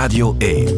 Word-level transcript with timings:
Radio 0.00 0.34
1. 0.38 0.68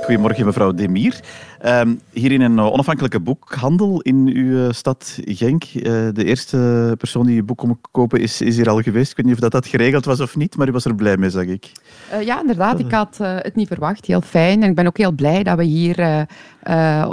Goedemorgen, 0.00 0.44
mevrouw 0.44 0.72
Demir. 0.72 1.20
Um, 1.66 2.00
hier 2.12 2.32
in 2.32 2.40
een 2.40 2.60
onafhankelijke 2.60 3.20
boekhandel 3.20 4.00
in 4.00 4.30
uw 4.34 4.72
stad 4.72 5.18
Genk. 5.24 5.64
Uh, 5.64 5.82
de 6.12 6.24
eerste 6.24 6.94
persoon 6.98 7.26
die 7.26 7.34
je 7.34 7.42
boek 7.42 7.58
kon 7.58 7.78
kopen 7.90 8.20
is, 8.20 8.40
is 8.40 8.56
hier 8.56 8.68
al 8.68 8.80
geweest. 8.80 9.10
Ik 9.10 9.16
weet 9.16 9.26
niet 9.26 9.34
of 9.34 9.40
dat, 9.40 9.52
dat 9.52 9.66
geregeld 9.66 10.04
was 10.04 10.20
of 10.20 10.36
niet, 10.36 10.56
maar 10.56 10.68
u 10.68 10.72
was 10.72 10.84
er 10.84 10.94
blij 10.94 11.16
mee, 11.16 11.30
zag 11.30 11.44
ik. 11.44 11.72
Uh, 12.12 12.22
ja, 12.22 12.40
inderdaad. 12.40 12.78
Ik 12.78 12.90
had 12.90 13.18
uh, 13.20 13.36
het 13.38 13.54
niet 13.54 13.68
verwacht. 13.68 14.06
Heel 14.06 14.20
fijn. 14.20 14.62
En 14.62 14.68
ik 14.68 14.74
ben 14.74 14.86
ook 14.86 14.98
heel 14.98 15.12
blij 15.12 15.42
dat 15.42 15.56
we 15.56 15.64
hier 15.64 16.26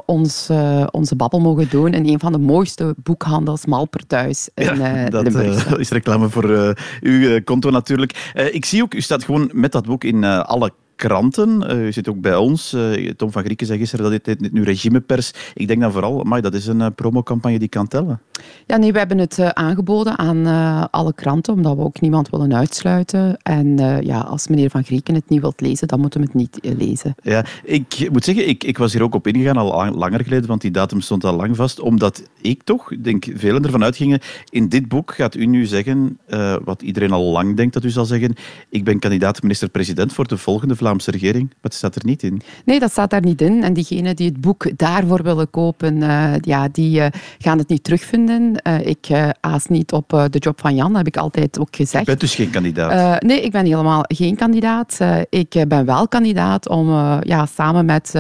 ons, 0.05 0.49
onze 0.91 1.15
babbel 1.15 1.39
mogen 1.39 1.69
doen 1.69 1.93
in 1.93 2.07
een 2.07 2.19
van 2.19 2.31
de 2.31 2.39
mooiste 2.39 2.95
boekhandels, 3.03 3.65
Malperthuis, 3.65 4.49
in 4.53 4.75
ja, 4.75 5.09
dat 5.09 5.79
is 5.79 5.89
reclame 5.89 6.29
voor 6.29 6.75
uw 7.01 7.41
konto 7.43 7.69
natuurlijk. 7.69 8.31
ik 8.51 8.65
zie 8.65 8.83
ook, 8.83 8.93
u 8.93 9.01
staat 9.01 9.23
gewoon 9.23 9.49
met 9.53 9.71
dat 9.71 9.85
boek 9.85 10.03
in 10.03 10.23
alle 10.23 10.71
kranten. 11.01 11.71
U 11.85 11.91
zit 11.91 12.09
ook 12.09 12.21
bij 12.21 12.35
ons. 12.35 12.73
Uh, 12.73 13.09
Tom 13.09 13.31
van 13.31 13.43
Grieken 13.43 13.67
zei 13.67 13.79
gisteren 13.79 14.11
dat 14.11 14.25
dit, 14.25 14.39
dit 14.39 14.51
nu 14.51 14.63
regimepers. 14.63 15.31
Ik 15.53 15.67
denk 15.67 15.81
dan 15.81 15.91
vooral, 15.91 16.23
maar 16.23 16.41
dat 16.41 16.53
is 16.53 16.67
een 16.67 16.79
uh, 16.79 16.87
promocampagne 16.95 17.59
die 17.59 17.67
kan 17.67 17.87
tellen. 17.87 18.21
Ja, 18.65 18.77
nee, 18.77 18.91
we 18.91 18.97
hebben 18.97 19.17
het 19.17 19.53
aangeboden 19.53 20.19
aan 20.19 20.45
alle 20.91 21.13
kranten, 21.13 21.53
omdat 21.53 21.75
we 21.75 21.81
ook 21.81 22.01
niemand 22.01 22.29
willen 22.29 22.55
uitsluiten. 22.55 23.37
En 23.41 23.77
ja, 24.03 24.19
als 24.19 24.47
meneer 24.47 24.69
van 24.69 24.83
Grieken 24.83 25.15
het 25.15 25.29
niet 25.29 25.41
wilt 25.41 25.61
lezen, 25.61 25.87
dan 25.87 25.99
moeten 25.99 26.19
we 26.19 26.25
het 26.25 26.35
niet 26.35 26.59
lezen. 26.77 27.15
Ja, 27.23 27.45
ik 27.63 28.09
moet 28.11 28.23
zeggen, 28.23 28.47
ik, 28.47 28.63
ik 28.63 28.77
was 28.77 28.93
hier 28.93 29.03
ook 29.03 29.15
op 29.15 29.27
ingegaan, 29.27 29.57
al 29.57 29.91
langer 29.91 30.23
geleden, 30.23 30.47
want 30.47 30.61
die 30.61 30.71
datum 30.71 31.01
stond 31.01 31.23
al 31.23 31.35
lang 31.35 31.55
vast, 31.55 31.79
omdat 31.79 32.23
ik 32.41 32.63
toch, 32.63 32.91
ik 32.91 33.03
denk 33.03 33.25
velen 33.35 33.63
ervan 33.63 33.83
uitgingen, 33.83 34.19
in 34.49 34.69
dit 34.69 34.87
boek 34.87 35.13
gaat 35.13 35.35
u 35.35 35.45
nu 35.45 35.65
zeggen, 35.65 36.19
wat 36.63 36.81
iedereen 36.81 37.11
al 37.11 37.31
lang 37.31 37.55
denkt 37.55 37.73
dat 37.73 37.83
u 37.83 37.89
zal 37.89 38.05
zeggen, 38.05 38.35
ik 38.69 38.83
ben 38.83 38.99
kandidaat 38.99 39.41
minister-president 39.41 40.13
voor 40.13 40.27
de 40.27 40.37
volgende 40.37 40.75
Vlaamse 40.75 40.90
Vlaamse 40.91 41.11
regering. 41.11 41.47
Maar 41.47 41.57
het 41.61 41.73
staat 41.73 41.95
er 41.95 42.05
niet 42.05 42.23
in. 42.23 42.41
Nee, 42.65 42.79
dat 42.79 42.91
staat 42.91 43.09
daar 43.09 43.21
niet 43.21 43.41
in. 43.41 43.63
En 43.63 43.73
diegenen 43.73 44.15
die 44.15 44.27
het 44.27 44.41
boek 44.41 44.77
daarvoor 44.77 45.23
willen 45.23 45.49
kopen, 45.49 45.95
uh, 45.95 46.33
ja, 46.39 46.67
die 46.71 46.99
uh, 46.99 47.05
gaan 47.37 47.57
het 47.57 47.67
niet 47.67 47.83
terugvinden. 47.83 48.61
Uh, 48.67 48.85
ik 48.85 49.07
aas 49.39 49.67
niet 49.67 49.91
op 49.91 50.09
de 50.09 50.39
job 50.39 50.59
van 50.59 50.75
Jan, 50.75 50.95
heb 50.95 51.07
ik 51.07 51.17
altijd 51.17 51.59
ook 51.59 51.75
gezegd. 51.75 51.99
Je 51.99 52.09
bent 52.09 52.19
dus 52.19 52.35
geen 52.35 52.49
kandidaat? 52.49 53.21
nee, 53.23 53.41
ik 53.41 53.51
ben 53.51 53.65
helemaal 53.65 54.03
geen 54.07 54.35
kandidaat. 54.35 54.99
ik 55.29 55.65
ben 55.67 55.85
wel 55.85 56.07
kandidaat 56.07 56.69
om 56.69 56.89
ja, 57.21 57.45
samen 57.45 57.85
met 57.85 58.11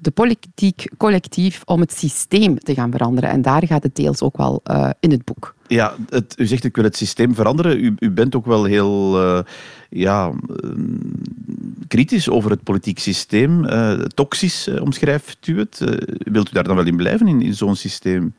de 0.00 0.10
politiek 0.14 0.90
collectief 0.96 1.62
om 1.64 1.80
het 1.80 1.92
systeem 1.92 2.58
te 2.58 2.74
gaan 2.74 2.90
veranderen. 2.90 3.30
En 3.30 3.42
daar 3.42 3.66
gaat 3.66 3.82
het 3.82 3.96
deels 3.96 4.22
ook 4.22 4.36
wel 4.36 4.62
in 5.00 5.10
het 5.10 5.24
boek. 5.24 5.54
Ja, 5.66 5.94
het, 6.08 6.34
u 6.38 6.46
zegt 6.46 6.64
ik 6.64 6.76
wil 6.76 6.84
het 6.84 6.96
systeem 6.96 7.34
veranderen. 7.34 7.84
U, 7.84 7.94
u 7.98 8.10
bent 8.10 8.34
ook 8.34 8.46
wel 8.46 8.64
heel 8.64 9.18
ja, 9.88 10.32
kritisch 11.88 12.28
over 12.28 12.50
het 12.50 12.62
politiek 12.62 12.98
systeem. 12.98 13.64
Uh, 13.64 13.92
toxisch 13.92 14.68
omschrijft 14.80 15.46
u 15.46 15.58
het. 15.58 15.78
Wilt 16.18 16.48
u 16.48 16.52
daar 16.52 16.64
dan 16.64 16.76
wel 16.76 16.86
in 16.86 16.96
blijven 16.96 17.28
in, 17.28 17.42
in 17.42 17.54
zo'n 17.54 17.76
systeem? 17.76 18.34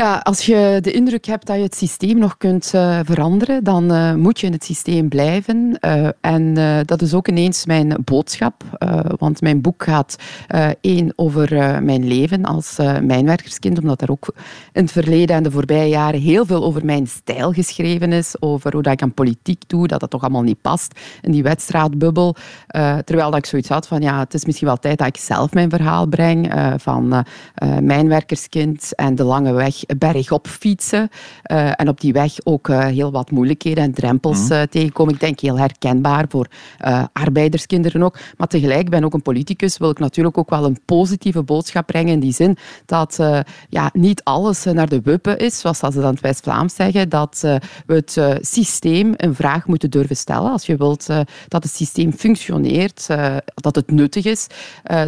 Ja, 0.00 0.18
als 0.18 0.46
je 0.46 0.78
de 0.80 0.92
indruk 0.92 1.26
hebt 1.26 1.46
dat 1.46 1.56
je 1.56 1.62
het 1.62 1.74
systeem 1.74 2.18
nog 2.18 2.36
kunt 2.36 2.72
uh, 2.74 2.98
veranderen, 3.02 3.64
dan 3.64 3.92
uh, 3.92 4.14
moet 4.14 4.40
je 4.40 4.46
in 4.46 4.52
het 4.52 4.64
systeem 4.64 5.08
blijven. 5.08 5.78
Uh, 5.80 6.08
en 6.20 6.54
dat 6.84 7.02
is 7.02 7.14
ook 7.14 7.28
ineens 7.28 7.66
mijn 7.66 7.96
boodschap, 8.04 8.64
want 9.18 9.40
mijn 9.40 9.60
boek 9.60 9.82
gaat 9.82 10.16
één 10.80 11.12
over 11.16 11.48
mijn 11.82 12.08
leven 12.08 12.44
als 12.44 12.76
mijnwerkerskind, 13.02 13.78
omdat 13.78 14.02
er 14.02 14.10
ook 14.10 14.34
in 14.72 14.82
het 14.82 14.92
verleden 14.92 15.36
en 15.36 15.42
de 15.42 15.50
voorbije 15.50 15.88
jaren 15.88 16.20
heel 16.20 16.46
veel 16.46 16.64
over 16.64 16.84
mijn 16.84 17.06
stijl 17.06 17.52
geschreven 17.52 18.12
is, 18.12 18.34
over 18.42 18.72
hoe 18.72 18.82
dat 18.82 18.92
ik 18.92 19.02
aan 19.02 19.14
politiek 19.14 19.62
doe, 19.66 19.86
dat 19.86 20.00
dat 20.00 20.10
toch 20.10 20.22
allemaal 20.22 20.42
niet 20.42 20.60
past 20.60 21.00
in 21.20 21.32
die 21.32 21.42
wedstraatbubbel. 21.42 22.36
terwijl 23.04 23.30
dat 23.30 23.38
ik 23.38 23.46
zoiets 23.46 23.68
had 23.68 23.88
van, 23.88 24.00
ja, 24.00 24.18
het 24.18 24.34
is 24.34 24.44
misschien 24.44 24.66
wel 24.66 24.76
tijd 24.76 24.98
dat 24.98 25.06
ik 25.06 25.16
zelf 25.16 25.52
mijn 25.52 25.70
verhaal 25.70 26.06
breng 26.06 26.52
van 26.76 27.24
mijnwerkerskind 27.80 28.94
en 28.94 29.14
de 29.14 29.24
lange 29.24 29.52
weg 29.52 29.84
bergop 29.98 30.46
fietsen. 30.46 31.08
Uh, 31.50 31.80
en 31.80 31.88
op 31.88 32.00
die 32.00 32.12
weg 32.12 32.32
ook 32.44 32.68
uh, 32.68 32.84
heel 32.84 33.10
wat 33.10 33.30
moeilijkheden 33.30 33.84
en 33.84 33.92
drempels 33.92 34.50
uh, 34.50 34.62
tegenkomen. 34.62 35.14
Ik 35.14 35.20
denk 35.20 35.40
heel 35.40 35.58
herkenbaar 35.58 36.24
voor 36.28 36.46
arbeiderskinderen 37.12 38.02
ook. 38.02 38.18
Maar 38.36 38.46
tegelijk 38.46 38.90
ben 38.90 38.98
ik 38.98 39.04
ook 39.04 39.14
een 39.14 39.22
politicus, 39.22 39.78
wil 39.78 39.90
ik 39.90 39.98
natuurlijk 39.98 40.38
ook 40.38 40.50
wel 40.50 40.64
een 40.64 40.80
positieve 40.84 41.42
boodschap 41.42 41.86
brengen 41.86 42.12
in 42.12 42.20
die 42.20 42.32
zin 42.32 42.56
dat 42.86 43.18
ja, 43.68 43.90
niet 43.92 44.24
alles 44.24 44.64
naar 44.64 44.88
de 44.88 45.00
wuppen 45.00 45.38
is, 45.38 45.58
zoals 45.58 45.78
ze 45.78 45.90
dan 45.90 46.04
het 46.04 46.20
West-Vlaams 46.20 46.74
zeggen, 46.74 47.08
dat 47.08 47.40
we 47.86 47.94
het 47.94 48.20
systeem 48.40 49.12
een 49.16 49.34
vraag 49.34 49.66
moeten 49.66 49.90
durven 49.90 50.16
stellen. 50.16 50.52
Als 50.52 50.66
je 50.66 50.76
wilt 50.76 51.06
dat 51.48 51.62
het 51.62 51.72
systeem 51.72 52.12
functioneert, 52.12 53.06
dat 53.54 53.74
het 53.74 53.90
nuttig 53.90 54.24
is, 54.24 54.46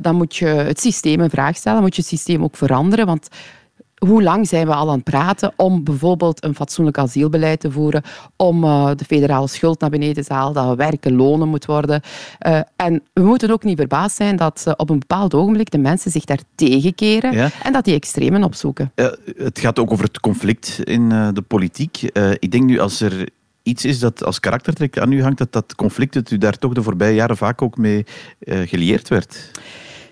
dan 0.01 0.17
moet 0.17 0.37
je 0.37 0.47
het 0.47 0.81
systeem 0.81 1.21
een 1.21 1.31
vraag 1.31 1.57
stellen, 1.57 1.81
moet 1.81 1.97
je 1.97 2.01
het 2.01 2.11
systeem 2.11 2.43
ook 2.43 2.57
veranderen, 2.57 3.07
want 3.07 3.29
hoe 4.07 4.23
lang 4.23 4.49
zijn 4.49 4.67
we 4.67 4.75
al 4.75 4.89
aan 4.89 4.95
het 4.95 5.05
praten 5.05 5.53
om 5.57 5.85
bijvoorbeeld 5.85 6.45
een 6.45 6.55
fatsoenlijk 6.55 6.99
asielbeleid 6.99 7.61
te 7.61 7.71
voeren, 7.71 8.03
om 8.37 8.65
uh, 8.65 8.91
de 8.97 9.05
federale 9.05 9.49
schuld 9.49 9.81
naar 9.81 9.91
beneden 9.91 10.25
te 10.25 10.33
halen, 10.33 10.55
dat 10.55 10.77
werken 10.77 11.17
lonen 11.17 11.49
moet 11.49 11.65
worden. 11.65 12.01
Uh, 12.47 12.61
en 12.77 13.03
we 13.13 13.23
moeten 13.23 13.51
ook 13.51 13.65
niet 13.65 13.79
verbaasd 13.79 14.17
zijn 14.17 14.37
dat 14.37 14.65
uh, 14.69 14.75
op 14.77 14.91
een 14.91 14.99
bepaald 14.99 15.35
ogenblik 15.35 15.71
de 15.71 15.79
mensen 15.79 16.11
zich 16.11 16.25
daar 16.25 16.41
tegenkeren 16.55 17.33
ja. 17.33 17.51
en 17.63 17.73
dat 17.73 17.85
die 17.85 17.95
extremen 17.95 18.45
opzoeken. 18.45 18.93
het 19.37 19.59
gaat 19.59 19.79
ook 19.79 19.93
over 19.93 20.05
het 20.05 20.21
conflict 20.21 20.81
in 20.85 21.09
de 21.09 21.45
politiek. 21.47 22.03
ik 22.39 22.51
denk 22.51 22.65
nu 22.65 22.79
als 22.79 23.01
er 23.01 23.29
iets 23.63 23.85
is 23.85 23.99
dat 23.99 24.25
als 24.25 24.41
karaktertrek 24.41 24.99
aan 24.99 25.13
u 25.13 25.23
hangt, 25.23 25.39
dat 25.39 25.53
dat 25.53 25.75
conflict 25.75 26.15
dat 26.15 26.31
u 26.31 26.39
daar 26.39 26.59
toch 26.59 26.73
de 26.73 26.83
voorbije 26.83 27.15
jaren 27.15 27.37
vaak 27.37 27.63
ook 27.63 27.77
mee 27.77 28.07
gelieerd 28.41 29.09
werd. 29.09 29.51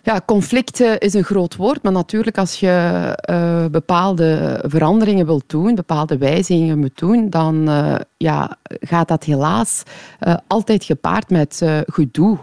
Ja, 0.03 0.21
conflict 0.27 0.81
is 0.81 1.15
een 1.15 1.25
groot 1.25 1.57
woord, 1.57 1.83
maar 1.83 1.93
natuurlijk 1.93 2.39
als 2.39 2.61
je 2.61 3.17
uh, 3.31 3.67
bepaalde 3.67 4.61
veranderingen 4.67 5.27
wilt 5.27 5.45
doen, 5.47 5.75
bepaalde 5.75 6.19
wijzigingen 6.19 6.79
moet 6.79 6.99
doen, 6.99 7.31
dan 7.31 7.69
uh, 7.69 7.95
ja, 8.23 8.57
gaat 8.67 9.09
dat 9.09 9.25
helaas 9.25 9.83
uh, 10.21 10.35
altijd 10.47 10.85
gepaard 10.85 11.31
met 11.31 11.63
gedoe. 11.87 12.39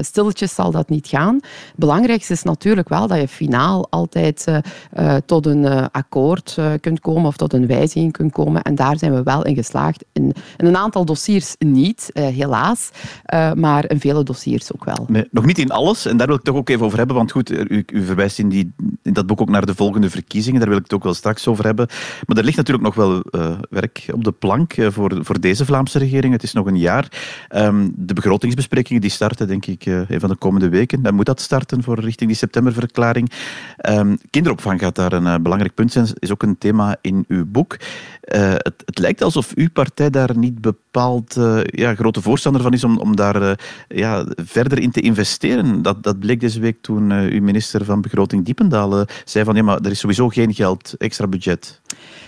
stilletjes 0.00 0.54
zal 0.54 0.70
dat 0.70 0.88
niet 0.88 1.06
gaan. 1.06 1.34
Het 1.34 1.76
belangrijkste 1.76 2.32
is 2.32 2.42
natuurlijk 2.42 2.88
wel 2.88 3.06
dat 3.06 3.20
je 3.20 3.28
finaal 3.28 3.86
altijd 3.90 4.44
tot 5.26 5.46
een 5.46 5.90
akkoord 5.90 6.58
kunt 6.80 7.00
komen 7.00 7.26
of 7.26 7.36
tot 7.36 7.52
een 7.52 7.66
wijziging 7.66 8.12
kunt 8.12 8.32
komen. 8.32 8.62
En 8.62 8.74
daar 8.74 8.98
zijn 8.98 9.14
we 9.14 9.22
wel 9.22 9.44
in 9.44 9.54
geslaagd. 9.54 10.04
In, 10.12 10.32
in 10.56 10.66
een 10.66 10.76
aantal 10.76 11.04
dossiers 11.04 11.54
niet, 11.58 12.10
helaas, 12.12 12.90
maar 13.54 13.90
in 13.90 14.00
vele 14.00 14.22
dossiers 14.22 14.72
ook 14.72 14.84
wel. 14.84 15.06
Nee, 15.08 15.28
nog 15.30 15.46
niet 15.46 15.58
in 15.58 15.70
alles, 15.70 16.06
en 16.06 16.16
daar 16.16 16.26
wil 16.26 16.36
ik 16.36 16.42
toch 16.42 16.56
ook 16.56 16.68
even 16.68 16.86
over 16.86 16.98
hebben. 16.98 17.16
Want 17.16 17.32
goed, 17.32 17.50
u, 17.50 17.84
u 17.92 18.04
verwijst 18.04 18.38
in, 18.38 18.48
die, 18.48 18.72
in 19.02 19.12
dat 19.12 19.26
boek 19.26 19.40
ook 19.40 19.48
naar 19.48 19.66
de 19.66 19.74
volgende 19.74 20.10
verkiezingen. 20.10 20.60
Daar 20.60 20.68
wil 20.68 20.78
ik 20.78 20.84
het 20.84 20.92
ook 20.92 21.02
wel 21.02 21.14
straks 21.14 21.46
over 21.46 21.64
hebben. 21.64 21.86
Maar 22.26 22.36
er 22.36 22.44
ligt 22.44 22.56
natuurlijk 22.56 22.84
nog 22.84 22.94
wel 22.94 23.22
uh, 23.30 23.58
werk 23.70 24.04
op 24.12 24.24
de 24.24 24.32
plank 24.32 24.76
uh, 24.76 24.90
voor, 24.90 25.18
voor 25.24 25.40
deze 25.40 25.64
Vlaamse 25.64 25.98
regering. 25.98 26.32
Het 26.32 26.42
is 26.42 26.52
nog 26.52 26.66
een 26.66 26.78
jaar. 26.78 27.08
Um, 27.56 27.92
de 27.96 28.14
begrotingsbesprekingen 28.14 29.00
die 29.00 29.10
starten, 29.10 29.46
denk 29.46 29.66
ik, 29.66 29.86
uh, 29.86 30.00
een 30.08 30.20
van 30.20 30.28
de 30.28 30.36
komende 30.36 30.68
weken. 30.68 31.02
Dan 31.02 31.14
moet 31.14 31.26
dat 31.26 31.40
starten 31.40 31.82
voor 31.82 32.00
richting 32.00 32.30
die 32.30 32.38
septemberverklaring. 32.38 33.32
Um, 33.88 34.18
kinderopvang 34.30 34.80
gaat 34.80 34.94
daar 34.94 35.12
een 35.12 35.42
belangrijk 35.42 35.74
punt 35.74 35.92
zijn. 35.92 36.06
Is 36.18 36.32
ook 36.32 36.42
een 36.42 36.58
thema 36.58 36.96
in 37.00 37.24
uw 37.28 37.44
boek. 37.46 37.76
Het, 38.22 38.82
het, 38.84 38.98
lijkt 38.98 39.22
alsof 39.22 39.52
uw 39.54 39.70
partij 39.72 40.10
daar 40.10 40.36
niet 40.36 40.60
bepaald 40.60 41.34
ja, 41.64 41.94
grote 41.94 42.22
voorstander 42.22 42.62
van 42.62 42.72
is 42.72 42.84
om, 42.84 42.98
om 42.98 43.16
daar 43.16 43.58
ja, 43.88 44.26
verder 44.36 44.78
in 44.78 44.90
te 44.90 45.00
investeren. 45.00 45.82
Dat, 45.82 46.02
dat 46.02 46.18
bleek 46.18 46.40
deze 46.40 46.60
week 46.60 46.76
toen 46.80 47.10
uw 47.10 47.42
minister 47.42 47.84
van 47.84 48.00
Begroting 48.00 48.44
Diependalen 48.44 49.06
zei 49.24 49.44
van 49.44 49.54
ja, 49.54 49.62
maar 49.62 49.80
er 49.80 49.90
is 49.90 49.98
sowieso 49.98 50.28
geen 50.28 50.54
geld, 50.54 50.94
extra 50.98 51.26
budget. 51.26 51.80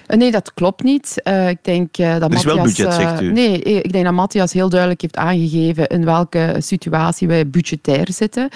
Eh, 0.07 0.19
nee, 0.19 0.31
dat 0.31 0.55
klopt 0.55 0.83
niet. 0.83 1.17
Ik 1.49 1.59
denk 1.63 1.97
dat 1.97 2.07
er 2.07 2.15
is 2.15 2.45
Matthias, 2.45 2.45
wel 2.45 2.63
budget, 2.65 2.95
zegt 2.95 3.21
u. 3.21 3.33
nee, 3.33 3.59
ik 3.63 3.93
denk 3.93 4.05
dat 4.05 4.15
Matthias 4.15 4.53
heel 4.53 4.69
duidelijk 4.69 5.01
heeft 5.01 5.17
aangegeven 5.17 5.87
in 5.87 6.05
welke 6.05 6.57
situatie 6.59 7.29
wij 7.29 7.49
budgetair 7.49 8.07
zitten. 8.11 8.49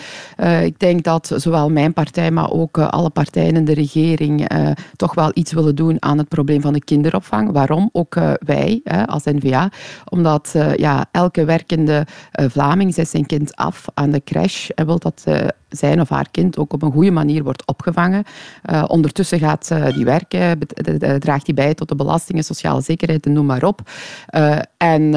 ik 0.62 0.78
denk 0.78 1.04
dat 1.04 1.32
zowel 1.36 1.70
mijn 1.70 1.92
partij, 1.92 2.30
maar 2.30 2.50
ook 2.50 2.78
alle 2.78 3.10
partijen 3.10 3.56
in 3.56 3.64
de 3.64 3.74
regering 3.74 4.50
toch 4.96 5.14
wel 5.14 5.30
iets 5.34 5.52
willen 5.52 5.74
doen 5.74 5.96
aan 6.02 6.18
het 6.18 6.28
probleem 6.28 6.60
van 6.60 6.72
de 6.72 6.84
kinderopvang. 6.84 7.27
Waarom? 7.28 7.88
Ook 7.92 8.14
wij 8.38 8.82
als 9.06 9.24
NVA. 9.24 9.70
Omdat 10.08 10.54
ja, 10.76 11.06
elke 11.10 11.44
werkende 11.44 12.06
Vlaming 12.32 12.94
zet 12.94 13.08
zijn 13.08 13.26
kind 13.26 13.56
af 13.56 13.84
aan 13.94 14.10
de 14.10 14.22
crash 14.24 14.68
en 14.68 14.86
wil 14.86 14.98
dat 14.98 15.24
zijn 15.68 16.00
of 16.00 16.08
haar 16.08 16.30
kind 16.30 16.58
ook 16.58 16.72
op 16.72 16.82
een 16.82 16.92
goede 16.92 17.10
manier 17.10 17.42
wordt 17.42 17.66
opgevangen. 17.66 18.24
Ondertussen 18.86 19.38
gaat 19.38 19.70
uh, 19.72 19.94
die 19.94 20.04
werken, 20.04 20.58
draagt 21.18 21.44
die 21.44 21.54
bij 21.54 21.74
tot 21.74 21.88
de 21.88 21.94
belastingen, 21.94 22.44
sociale 22.44 22.80
zekerheid 22.80 23.26
en 23.26 23.32
noem 23.32 23.46
maar 23.46 23.64
op. 23.64 23.80
En 24.76 25.10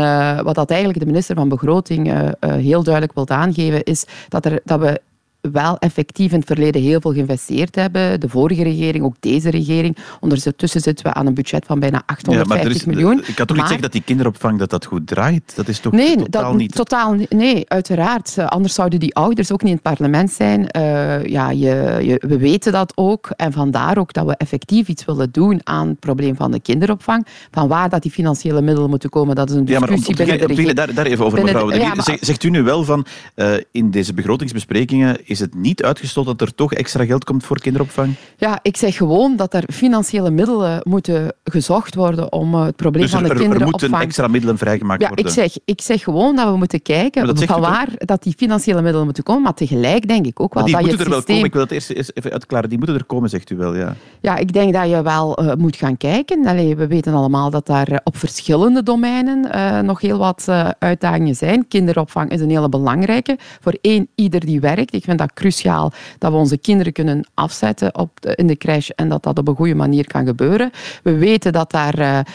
wat 0.43 0.55
dat 0.55 0.69
eigenlijk 0.69 0.99
de 0.99 1.05
minister 1.05 1.35
van 1.35 1.49
Begroting 1.49 2.13
heel 2.39 2.83
duidelijk 2.83 3.13
wil 3.13 3.29
aangeven, 3.29 3.83
is 3.83 4.05
dat, 4.27 4.45
er, 4.45 4.61
dat 4.63 4.79
we 4.79 5.01
wel 5.41 5.77
effectief 5.77 6.31
in 6.31 6.37
het 6.37 6.47
verleden 6.47 6.81
heel 6.81 7.01
veel 7.01 7.13
geïnvesteerd 7.13 7.75
hebben. 7.75 8.19
De 8.19 8.29
vorige 8.29 8.63
regering, 8.63 9.03
ook 9.03 9.15
deze 9.19 9.49
regering. 9.49 9.97
Ondertussen 10.19 10.81
zitten 10.81 11.05
we 11.05 11.13
aan 11.13 11.25
een 11.25 11.33
budget 11.33 11.65
van 11.65 11.79
bijna 11.79 12.03
850 12.05 12.85
miljoen. 12.85 13.23
Ik 13.25 13.35
kan 13.35 13.45
toch 13.45 13.57
niet 13.57 13.65
zeggen 13.65 13.81
dat 13.81 13.91
die 13.91 14.03
kinderopvang 14.03 14.59
dat 14.59 14.69
dat 14.69 14.85
goed 14.85 15.07
draait? 15.07 15.55
Dat 15.55 15.67
is 15.67 15.79
toch 15.79 15.93
nee, 15.93 16.15
totaal 16.15 16.51
dat, 16.51 16.59
niet... 16.59 16.75
Totaal, 16.75 17.15
nee, 17.29 17.69
uiteraard. 17.69 18.37
Anders 18.37 18.73
zouden 18.73 18.99
die 18.99 19.15
ouders 19.15 19.51
ook 19.51 19.61
niet 19.61 19.71
in 19.71 19.79
het 19.83 19.97
parlement 19.97 20.31
zijn. 20.31 20.69
Uh, 20.77 21.25
ja, 21.25 21.49
je, 21.49 21.99
je, 22.01 22.23
we 22.27 22.37
weten 22.37 22.71
dat 22.71 22.91
ook. 22.95 23.29
En 23.35 23.51
vandaar 23.51 23.97
ook 23.97 24.13
dat 24.13 24.25
we 24.25 24.35
effectief 24.37 24.87
iets 24.87 25.05
willen 25.05 25.31
doen 25.31 25.59
aan 25.63 25.87
het 25.87 25.99
probleem 25.99 26.35
van 26.35 26.51
de 26.51 26.59
kinderopvang. 26.59 27.27
Van 27.51 27.67
waar 27.67 27.89
dat 27.89 28.01
die 28.01 28.11
financiële 28.11 28.61
middelen 28.61 28.89
moeten 28.89 29.09
komen, 29.09 29.35
dat 29.35 29.49
is 29.49 29.55
een 29.55 29.65
discussie 29.65 30.15
ja, 30.15 30.15
maar 30.15 30.25
binnen 30.25 30.47
de 30.47 30.53
regering. 30.53 30.75
Daar, 30.75 30.93
daar 30.93 31.05
even 31.05 31.25
over, 31.25 31.43
mevrouw. 31.43 31.69
De, 31.69 31.79
ja, 31.79 31.93
maar... 31.93 32.17
Zegt 32.19 32.43
u 32.43 32.49
nu 32.49 32.63
wel 32.63 32.83
van, 32.83 33.05
uh, 33.35 33.53
in 33.71 33.91
deze 33.91 34.13
begrotingsbesprekingen 34.13 35.17
is 35.31 35.39
het 35.39 35.55
niet 35.55 35.83
uitgesloten 35.83 36.37
dat 36.37 36.47
er 36.47 36.55
toch 36.55 36.73
extra 36.73 37.05
geld 37.05 37.23
komt 37.23 37.43
voor 37.43 37.59
kinderopvang? 37.59 38.15
Ja, 38.37 38.59
ik 38.61 38.77
zeg 38.77 38.95
gewoon 38.95 39.35
dat 39.35 39.53
er 39.53 39.63
financiële 39.73 40.31
middelen 40.31 40.81
moeten 40.83 41.33
gezocht 41.43 41.95
worden 41.95 42.31
om 42.31 42.53
uh, 42.53 42.65
het 42.65 42.75
probleem 42.75 43.03
dus 43.03 43.11
van 43.11 43.23
de 43.23 43.29
er, 43.29 43.35
kinderopvang... 43.35 43.81
Er 43.81 43.87
moeten 43.89 44.07
extra 44.07 44.27
middelen 44.27 44.57
vrijgemaakt 44.57 45.01
ja, 45.01 45.07
worden? 45.07 45.25
Ik 45.25 45.31
zeg, 45.31 45.53
ik 45.65 45.81
zeg 45.81 46.03
gewoon 46.03 46.35
dat 46.35 46.49
we 46.51 46.57
moeten 46.57 46.81
kijken 46.81 47.37
van 47.37 47.61
waar 47.61 47.87
dat 47.97 48.23
die 48.23 48.33
financiële 48.37 48.81
middelen 48.81 49.05
moeten 49.05 49.23
komen, 49.23 49.41
maar 49.43 49.53
tegelijk 49.53 50.07
denk 50.07 50.25
ik 50.25 50.39
ook 50.39 50.53
wel 50.53 50.63
die 50.65 50.73
dat 50.73 50.81
je 50.81 50.87
moeten 50.87 51.05
het 51.05 51.15
er 51.15 51.19
systeem... 51.19 51.41
wel 51.41 51.49
komen. 51.49 51.69
Ik 51.69 51.69
wil 51.69 51.79
dat 51.79 51.97
eerst 51.97 52.17
even 52.17 52.31
uitklaren. 52.31 52.69
Die 52.69 52.77
moeten 52.77 52.97
er 52.97 53.05
komen, 53.05 53.29
zegt 53.29 53.49
u 53.49 53.57
wel, 53.57 53.75
ja. 53.75 53.95
Ja, 54.19 54.37
ik 54.37 54.53
denk 54.53 54.73
dat 54.73 54.89
je 54.89 55.01
wel 55.01 55.43
uh, 55.43 55.53
moet 55.53 55.75
gaan 55.75 55.97
kijken. 55.97 56.45
Allee, 56.45 56.75
we 56.75 56.87
weten 56.87 57.13
allemaal 57.13 57.49
dat 57.49 57.65
daar 57.65 58.01
op 58.03 58.17
verschillende 58.17 58.83
domeinen 58.83 59.49
uh, 59.55 59.79
nog 59.79 60.01
heel 60.01 60.17
wat 60.17 60.45
uh, 60.49 60.69
uitdagingen 60.79 61.35
zijn. 61.35 61.67
Kinderopvang 61.67 62.31
is 62.31 62.41
een 62.41 62.49
hele 62.49 62.69
belangrijke 62.69 63.37
voor 63.61 63.77
één 63.81 64.07
ieder 64.15 64.45
die 64.45 64.59
werkt. 64.59 64.93
Ik 64.93 65.03
vind 65.03 65.19
dat 65.21 65.33
cruciaal 65.33 65.91
dat 66.17 66.31
we 66.31 66.37
onze 66.37 66.57
kinderen 66.57 66.93
kunnen 66.93 67.27
afzetten 67.33 67.97
op 67.97 68.09
de, 68.21 68.35
in 68.35 68.47
de 68.47 68.55
crash 68.55 68.89
en 68.89 69.09
dat 69.09 69.23
dat 69.23 69.37
op 69.37 69.47
een 69.47 69.55
goede 69.55 69.75
manier 69.75 70.07
kan 70.07 70.25
gebeuren. 70.25 70.71
We 71.03 71.17
weten 71.17 71.51
dat, 71.51 71.71
daar, 71.71 72.25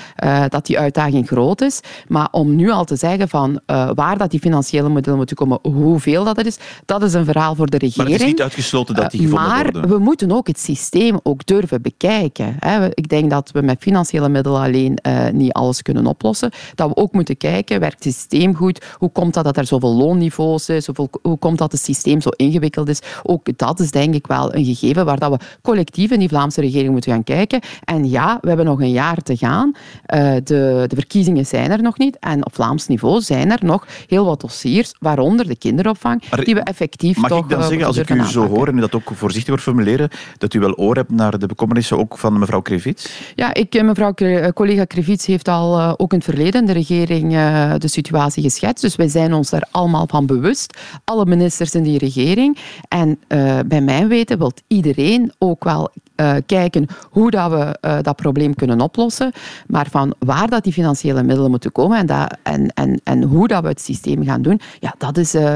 dat 0.49 0.67
die 0.67 0.79
uitdaging 0.79 1.27
groot 1.27 1.61
is, 1.61 1.81
maar 2.09 2.29
om 2.31 2.57
nu 2.57 2.71
al 2.71 2.85
te 2.85 2.97
zeggen 2.97 3.29
van 3.29 3.61
waar 3.95 4.19
dat 4.19 4.31
die 4.31 4.41
financiële 4.41 4.89
middelen 4.89 5.19
moeten 5.19 5.37
komen, 5.37 5.59
hoeveel 5.63 6.25
dat 6.25 6.39
er 6.39 6.47
is, 6.47 6.59
dat 6.85 7.03
is 7.03 7.13
een 7.13 7.25
verhaal 7.25 7.55
voor 7.55 7.71
de 7.71 7.79
regering. 7.79 8.09
Maar 8.09 8.19
het 8.19 8.27
is 8.27 8.33
niet 8.33 8.43
uitgesloten 8.43 8.95
dat 8.95 9.11
die 9.11 9.21
gevonden 9.21 9.49
maar 9.49 9.63
worden. 9.63 9.89
we 9.89 9.99
moeten 9.99 10.33
ook 10.33 10.47
het 10.47 10.59
systeem 10.59 11.21
ook 11.23 11.47
durven 11.47 11.83
bekijken. 11.83 12.57
Ik 12.95 13.09
denk 13.09 13.31
dat 13.31 13.51
we 13.53 13.63
met 13.63 13.77
financiële 13.81 14.29
middelen 14.29 14.61
alleen 14.61 14.99
niet 15.33 15.53
alles 15.53 15.83
kunnen 15.83 16.07
oplossen. 16.07 16.51
Dat 16.75 16.89
we 16.89 16.97
ook 16.97 17.13
moeten 17.13 17.37
kijken, 17.37 17.81
werkt 17.81 18.05
het 18.05 18.15
systeem 18.15 18.55
goed? 18.55 18.85
Hoe 18.99 19.11
komt 19.11 19.35
dat 19.35 19.45
dat 19.45 19.57
er 19.57 19.67
zoveel 19.67 19.95
loonniveaus 19.95 20.69
is? 20.69 20.89
Hoe 21.23 21.39
komt 21.39 21.59
dat 21.59 21.73
het 21.73 21.81
systeem 21.81 22.21
zo 22.21 22.29
ingewikkeld 22.37 22.76
is? 22.85 23.01
Ook 23.23 23.59
dat 23.59 23.81
is 23.81 23.91
denk 23.91 24.15
ik 24.15 24.27
wel 24.27 24.55
een 24.55 24.65
gegeven 24.65 25.05
waar 25.05 25.19
dat 25.19 25.31
we 25.31 25.39
collectief 25.63 26.11
in 26.11 26.19
die 26.19 26.29
Vlaamse 26.29 26.61
regering 26.61 26.91
moeten 26.91 27.13
gaan 27.13 27.25
kijken. 27.25 27.61
En 27.85 28.11
ja, 28.11 28.39
we 28.41 28.49
hebben 28.49 28.67
nog 28.67 28.81
een 28.81 28.91
jaar 28.91 29.23
te 29.23 29.37
gaan. 29.37 29.73
Uh, 30.15 30.35
de, 30.45 30.85
de 30.87 30.95
verkiezingen 30.95 31.47
zijn 31.47 31.71
er 31.71 31.83
nog 31.83 31.99
niet. 31.99 32.17
En 32.19 32.47
op 32.47 32.55
Vlaams 32.55 32.87
niveau 32.87 33.21
zijn 33.21 33.51
er 33.51 33.59
nog 33.63 33.87
heel 34.07 34.25
wat 34.25 34.41
dossiers, 34.41 34.95
waaronder 34.99 35.49
de 35.49 35.57
kinderopvang, 35.57 36.23
maar, 36.31 36.45
die 36.45 36.55
we 36.55 36.61
effectief 36.61 37.17
mag 37.17 37.31
toch 37.31 37.45
ik 37.45 37.49
dan 37.49 37.61
uh, 37.61 37.67
zeggen, 37.67 37.87
als 37.87 37.97
ik 37.97 38.09
u 38.09 38.13
aanpakken. 38.13 38.33
zo 38.33 38.49
hoor 38.49 38.69
en 38.69 38.77
u 38.77 38.81
dat 38.81 38.95
ook 38.95 39.11
voorzichtig 39.15 39.49
wordt 39.49 39.63
formuleren, 39.63 40.09
dat 40.39 40.55
u 40.55 40.61
wel 40.61 40.75
oor 40.75 40.95
hebt 40.95 41.11
naar 41.11 41.39
de 41.39 41.47
bekommernissen 41.47 41.99
ook 41.99 42.19
van 42.19 42.39
mevrouw 42.39 42.61
Krevits? 42.61 43.11
Ja, 43.35 43.55
ik, 43.55 43.83
mevrouw, 43.83 44.15
collega 44.53 44.85
Krevits 44.85 45.27
heeft 45.27 45.49
al 45.49 45.79
uh, 45.79 45.93
ook 45.97 46.13
in 46.13 46.19
het 46.19 46.27
verleden 46.27 46.67
de 46.67 46.73
regering 46.73 47.33
de 47.79 47.89
situatie 47.89 48.43
geschetst. 48.43 48.83
Dus 48.83 48.97
wij 48.97 49.09
zijn 49.09 49.33
ons 49.33 49.51
daar 49.51 49.67
allemaal 49.71 50.07
van 50.07 50.27
bewust. 50.27 50.79
Alle 51.05 51.27
ministers 51.27 51.75
in 51.75 51.83
die 51.83 51.99
regering. 51.99 52.59
En 52.89 53.21
uh, 53.29 53.59
bij 53.67 53.81
mijn 53.81 54.09
weten 54.09 54.39
wil 54.39 54.53
iedereen 54.67 55.33
ook 55.39 55.65
wel 55.65 55.91
uh, 56.17 56.35
kijken 56.47 56.87
hoe 57.11 57.31
dat 57.31 57.51
we 57.51 57.79
uh, 57.81 57.97
dat 58.03 58.17
probleem 58.17 58.55
kunnen 58.55 58.81
oplossen. 58.81 59.33
Maar 59.67 59.87
van 59.91 60.15
waar 60.19 60.49
dat 60.49 60.65
die 60.65 60.73
financiële 60.73 61.23
middelen 61.23 61.51
moeten 61.51 61.73
komen 61.73 61.99
en, 61.99 62.07
dat, 62.07 62.37
en, 62.43 62.73
en, 62.75 63.01
en 63.05 63.23
hoe 63.23 63.49
dat 63.49 63.63
we 63.63 63.69
het 63.69 63.81
systeem 63.81 64.25
gaan 64.25 64.43
doen, 64.43 64.61
ja, 64.81 64.95
dat, 64.99 65.17
is, 65.17 65.35
uh, 65.35 65.55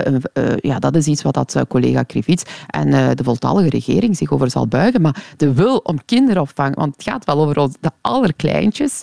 ja, 0.57 0.79
dat 0.79 0.97
is 0.97 1.07
iets 1.07 1.23
wat 1.23 1.35
dat 1.35 1.65
collega 1.69 2.03
Krivits 2.03 2.43
en 2.67 2.91
de 3.17 3.25
voltallige 3.25 3.69
regering 3.69 4.17
zich 4.17 4.33
over 4.33 4.51
zal 4.51 4.67
buigen. 4.67 5.01
Maar 5.01 5.25
de 5.37 5.53
wil 5.53 5.77
om 5.77 6.05
kinderopvang, 6.05 6.75
want 6.75 6.95
het 6.95 7.03
gaat 7.03 7.25
wel 7.25 7.41
over 7.41 7.59
ons, 7.59 7.75
de 7.81 7.91
allerkleintjes, 8.01 9.01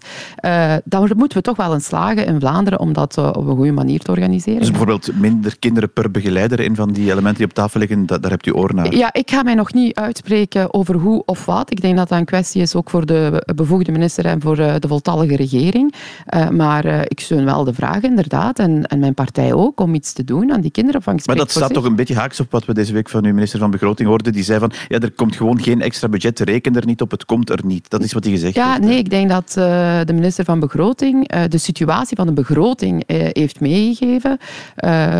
daar 0.83 1.15
moeten 1.15 1.37
we 1.37 1.43
toch 1.43 1.57
wel 1.57 1.73
in 1.73 1.81
slagen 1.81 2.25
in 2.25 2.39
Vlaanderen 2.39 2.79
om 2.79 2.93
dat 2.93 3.17
op 3.17 3.47
een 3.47 3.55
goede 3.55 3.71
manier 3.71 3.99
te 3.99 4.11
organiseren. 4.11 4.59
Dus 4.59 4.69
bijvoorbeeld 4.69 5.19
minder 5.19 5.59
kinderen 5.59 5.93
per 5.93 6.11
begeleider, 6.11 6.59
een 6.59 6.75
van 6.75 6.91
die 6.91 7.11
elementen 7.11 7.37
die 7.37 7.45
op 7.45 7.53
tafel 7.53 7.79
liggen, 7.79 8.05
daar, 8.05 8.21
daar 8.21 8.31
hebt 8.31 8.45
u 8.45 8.51
oor 8.51 8.73
naar? 8.73 8.95
Ja, 8.95 9.13
ik 9.13 9.31
ga 9.31 9.43
mij 9.43 9.55
nog 9.55 9.73
niet 9.73 9.95
uitspreken 9.95 10.73
over 10.73 10.95
hoe 10.95 11.23
of 11.25 11.45
wat. 11.47 11.71
Ik 11.71 11.81
denk 11.81 11.97
dat 11.97 12.09
dat 12.09 12.17
een 12.17 12.25
kwestie 12.25 12.61
is 12.61 12.75
ook 12.75 12.89
voor 12.89 13.05
de 13.05 13.43
bevoegde 13.55 13.91
minister 13.91 14.25
en 14.25 14.41
voor 14.41 14.55
de 14.55 14.87
voltallige 14.87 15.35
regering. 15.35 15.93
Uh, 16.35 16.49
maar 16.49 16.85
uh, 16.85 17.01
ik 17.01 17.19
steun 17.19 17.45
wel 17.45 17.63
de 17.63 17.73
vraag 17.73 18.01
inderdaad, 18.01 18.59
en, 18.59 18.85
en 18.85 18.99
mijn 18.99 19.13
partij 19.13 19.53
ook, 19.53 19.79
om 19.79 19.93
iets 19.93 20.13
te 20.13 20.23
doen 20.23 20.51
aan 20.51 20.61
die 20.61 20.71
kinderopvang. 20.71 21.25
Maar 21.25 21.35
dat 21.35 21.51
staat 21.51 21.63
zich. 21.63 21.75
toch 21.75 21.85
een 21.85 21.95
beetje 21.95 22.15
haaks 22.15 22.39
op 22.39 22.51
wat 22.51 22.65
we 22.65 22.73
deze 22.73 22.93
week 22.93 23.09
van 23.09 23.25
uw 23.25 23.33
minister 23.33 23.59
van 23.59 23.71
Begroting 23.71 24.09
hoorden. 24.09 24.33
Die 24.33 24.43
zei 24.43 24.59
van, 24.59 24.71
ja, 24.87 24.99
er 24.99 25.11
komt 25.11 25.35
gewoon 25.35 25.61
geen 25.61 25.81
extra 25.81 26.07
budget, 26.07 26.39
reken 26.39 26.75
er 26.75 26.85
niet 26.85 27.01
op, 27.01 27.11
het 27.11 27.25
komt 27.25 27.49
er 27.49 27.59
niet. 27.65 27.89
Dat 27.89 28.03
is 28.03 28.13
wat 28.13 28.23
hij 28.23 28.33
gezegd 28.33 28.55
ja, 28.55 28.69
heeft. 28.69 28.81
Nee, 28.83 28.97
ik 28.97 29.09
denk 29.09 29.29
dat 29.29 29.55
uh, 29.57 29.99
de 30.05 30.13
minister 30.13 30.45
van 30.45 30.59
Begroting 30.59 31.27
de 31.27 31.57
situatie 31.57 32.15
van 32.15 32.25
de 32.27 32.33
begroting 32.33 33.03
heeft 33.07 33.59
meegegeven. 33.59 34.37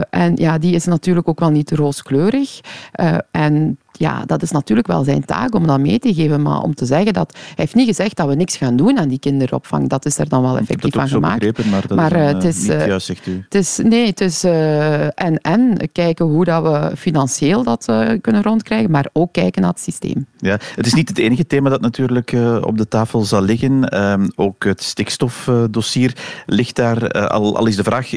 en 0.10 0.36
ja, 0.36 0.58
die 0.58 0.76
is 0.76 0.86
natuurlijk 0.86 1.28
ook 1.28 1.40
wel 1.40 1.50
niet 1.50 1.72
rooskleurig. 1.72 2.60
en 3.32 3.78
ja, 3.98 4.26
dat 4.26 4.42
is 4.42 4.52
natuurlijk 4.52 4.88
wel 4.88 5.04
zijn 5.04 5.26
taak 5.26 5.56
om 5.56 5.68
dat 5.68 5.80
mee 5.80 6.00
te 6.00 6.14
geven. 6.14 6.42
Maar 6.42 6.62
om 6.62 6.76
te 6.76 6.86
zeggen 6.86 7.14
dat... 7.14 7.34
Hij 7.34 7.54
heeft 7.56 7.76
niet 7.76 7.88
gezegd 7.88 8.16
dat 8.16 8.28
we 8.28 8.36
niks 8.36 8.58
gaan 8.58 8.76
doen 8.76 8.98
aan 9.00 9.08
die 9.08 9.20
kinderopvang. 9.20 9.90
Dat 9.90 10.06
is 10.06 10.18
er 10.18 10.30
dan 10.30 10.42
wel 10.42 10.58
effectief 10.58 10.94
van 10.94 11.08
gemaakt. 11.08 11.40
Begrepen, 11.40 11.70
maar 11.70 11.88
dat 11.88 11.98
maar, 11.98 12.12
is, 12.12 12.20
een, 12.20 12.36
het 12.36 12.44
is 12.44 12.62
niet 12.62 12.72
uh, 12.72 12.88
juist, 12.88 13.06
zegt 13.06 13.28
u. 13.28 13.42
Het 13.44 13.56
is, 13.56 13.80
nee, 13.84 14.06
het 14.06 14.22
is 14.22 14.46
uh, 14.46 15.04
en, 15.04 15.38
en 15.42 15.90
kijken 15.92 16.26
hoe 16.26 16.46
dat 16.46 16.64
we 16.64 16.98
financieel 16.98 17.64
dat 17.64 17.86
kunnen 18.22 18.44
rondkrijgen, 18.44 18.92
maar 18.92 19.10
ook 19.14 19.34
kijken 19.34 19.62
naar 19.62 19.72
het 19.72 19.80
systeem. 19.80 20.26
Ja, 20.38 20.60
het 20.76 20.86
is 20.86 20.94
niet 20.94 21.10
het 21.10 21.18
enige 21.18 21.48
thema 21.48 21.70
dat 21.70 21.82
natuurlijk 21.82 22.32
op 22.62 22.78
de 22.78 22.88
tafel 22.88 23.24
zal 23.24 23.42
liggen. 23.42 24.02
Um, 24.02 24.32
ook 24.36 24.64
het 24.64 24.84
stikstofdossier 24.84 26.16
ligt 26.46 26.76
daar. 26.76 27.12
al, 27.12 27.58
al 27.58 27.66
is 27.66 27.76
de 27.76 27.84
vraag 27.84 28.10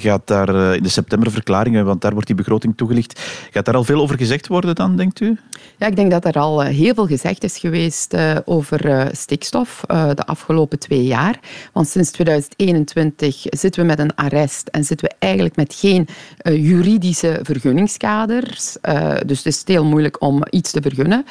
gaat 0.00 0.26
daar 0.26 0.74
in 0.74 0.82
de 0.82 0.88
septemberverklaringen, 0.88 1.84
want 1.84 2.00
daar 2.00 2.12
wordt 2.12 2.26
die 2.26 2.36
begroting 2.36 2.76
toegelicht, 2.76 3.20
gaat 3.50 3.64
daar 3.64 3.74
al 3.74 3.84
veel 3.84 4.00
over 4.00 4.16
gezegd 4.16 4.46
worden 4.46 4.74
dan, 4.74 4.96
denkt 4.96 5.20
u? 5.20 5.38
Ja, 5.78 5.86
ik 5.86 5.96
denk 5.96 6.10
dat 6.10 6.24
er 6.24 6.32
al 6.32 6.60
heel 6.60 6.94
veel 6.94 7.06
gezegd 7.06 7.44
is 7.44 7.58
geweest 7.58 8.14
uh, 8.14 8.36
over 8.44 9.08
stikstof 9.12 9.84
de 9.86 10.26
afgelopen 10.26 10.78
twee 10.78 11.04
jaar. 11.04 11.38
Want 11.72 11.88
sinds 11.88 12.10
2021 12.10 13.42
zitten 13.42 13.80
we 13.80 13.86
met 13.86 13.98
een 13.98 14.14
arrest 14.14 14.68
en 14.68 14.84
zitten 14.84 15.08
we 15.08 15.14
eigenlijk 15.18 15.56
met 15.56 15.74
geen 15.74 16.08
juridische 16.42 17.38
vergunningskaders. 17.42 18.76
dus 19.26 19.38
het 19.38 19.46
is 19.46 19.62
heel 19.64 19.84
moeilijk 19.84 20.22
om 20.22 20.42
iets 20.50 20.70
te 20.70 20.82
vergunnen. 20.82 21.24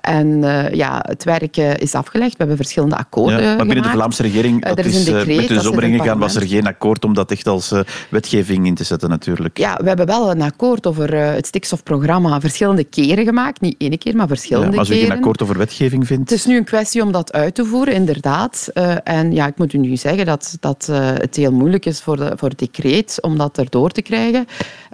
en 0.00 0.40
ja, 0.72 1.04
het 1.06 1.24
werk 1.24 1.56
is 1.56 1.94
afgelegd. 1.94 2.30
We 2.30 2.38
hebben 2.38 2.56
verschillende 2.56 2.96
akkoorden 2.96 3.42
ja, 3.42 3.56
Maar 3.56 3.66
binnen 3.66 3.84
gemaakt. 3.84 3.92
de 3.92 3.98
Vlaamse 3.98 4.22
regering, 4.22 4.64
dat 4.64 4.78
er 4.78 4.86
is 4.86 4.94
is, 4.94 5.06
een 5.06 5.14
decreet, 5.14 5.36
met 5.36 5.48
de 5.48 5.60
zomer 5.60 5.82
ingegaan, 5.82 6.18
was 6.18 6.36
er 6.36 6.46
geen 6.46 6.66
akkoord 6.66 7.04
om 7.04 7.14
dat 7.14 7.30
echt 7.30 7.46
als 7.46 7.72
wetgeving 8.08 8.66
in 8.66 8.74
te 8.74 8.84
zetten 8.84 9.08
natuurlijk. 9.08 9.58
Ja, 9.58 9.76
we 9.82 9.88
hebben 9.88 10.06
wel 10.06 10.30
een 10.30 10.42
akkoord 10.42 10.86
over 10.86 11.14
het 11.14 11.46
stikstofprogramma 11.46 12.40
verschillende 12.40 12.84
keren 12.84 13.24
gemaakt. 13.24 13.60
Niet 13.60 13.74
één 13.78 13.98
keer, 13.98 14.16
maar 14.16 14.28
verschillende 14.28 14.66
ja, 14.66 14.70
maar 14.70 14.80
als 14.80 14.90
u 14.90 14.92
keren. 14.92 15.08
geen 15.08 15.16
akkoord 15.16 15.42
over 15.42 15.58
wetgeving 15.58 16.06
vindt... 16.06 16.30
Het 16.30 16.38
is 16.38 16.46
nu 16.46 16.56
een 16.56 16.64
kwestie 16.64 17.02
om 17.02 17.12
dat 17.12 17.32
uit 17.32 17.54
te 17.54 17.64
voeren, 17.64 17.94
inderdaad. 17.94 18.68
Uh, 18.74 18.94
en 19.04 19.32
ja, 19.32 19.46
ik 19.46 19.58
moet 19.58 19.72
u 19.72 19.78
nu 19.78 19.96
zeggen 19.96 20.26
dat, 20.26 20.56
dat 20.60 20.86
uh, 20.90 20.96
het 21.00 21.36
heel 21.36 21.52
moeilijk 21.52 21.86
is 21.86 22.00
voor, 22.00 22.16
de, 22.16 22.32
voor 22.36 22.48
het 22.48 22.58
decreet 22.58 23.18
om 23.20 23.38
dat 23.38 23.58
erdoor 23.58 23.90
te 23.90 24.02
krijgen. 24.02 24.46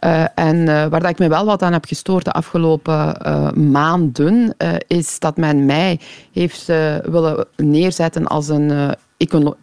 Uh, 0.04 0.24
en 0.34 0.64
waar 0.64 1.00
dat 1.00 1.10
ik 1.10 1.18
me 1.18 1.28
wel 1.28 1.44
wat 1.44 1.62
aan 1.62 1.72
heb 1.72 1.84
gestoord 1.84 2.24
de 2.24 2.32
afgelopen 2.32 3.16
maanden, 3.70 4.56
is 4.86 5.18
dat 5.18 5.36
men 5.36 5.66
mij 5.66 6.00
heeft 6.32 6.66
willen 7.02 7.46
neerzetten 7.56 8.26
als 8.26 8.48
een 8.48 8.94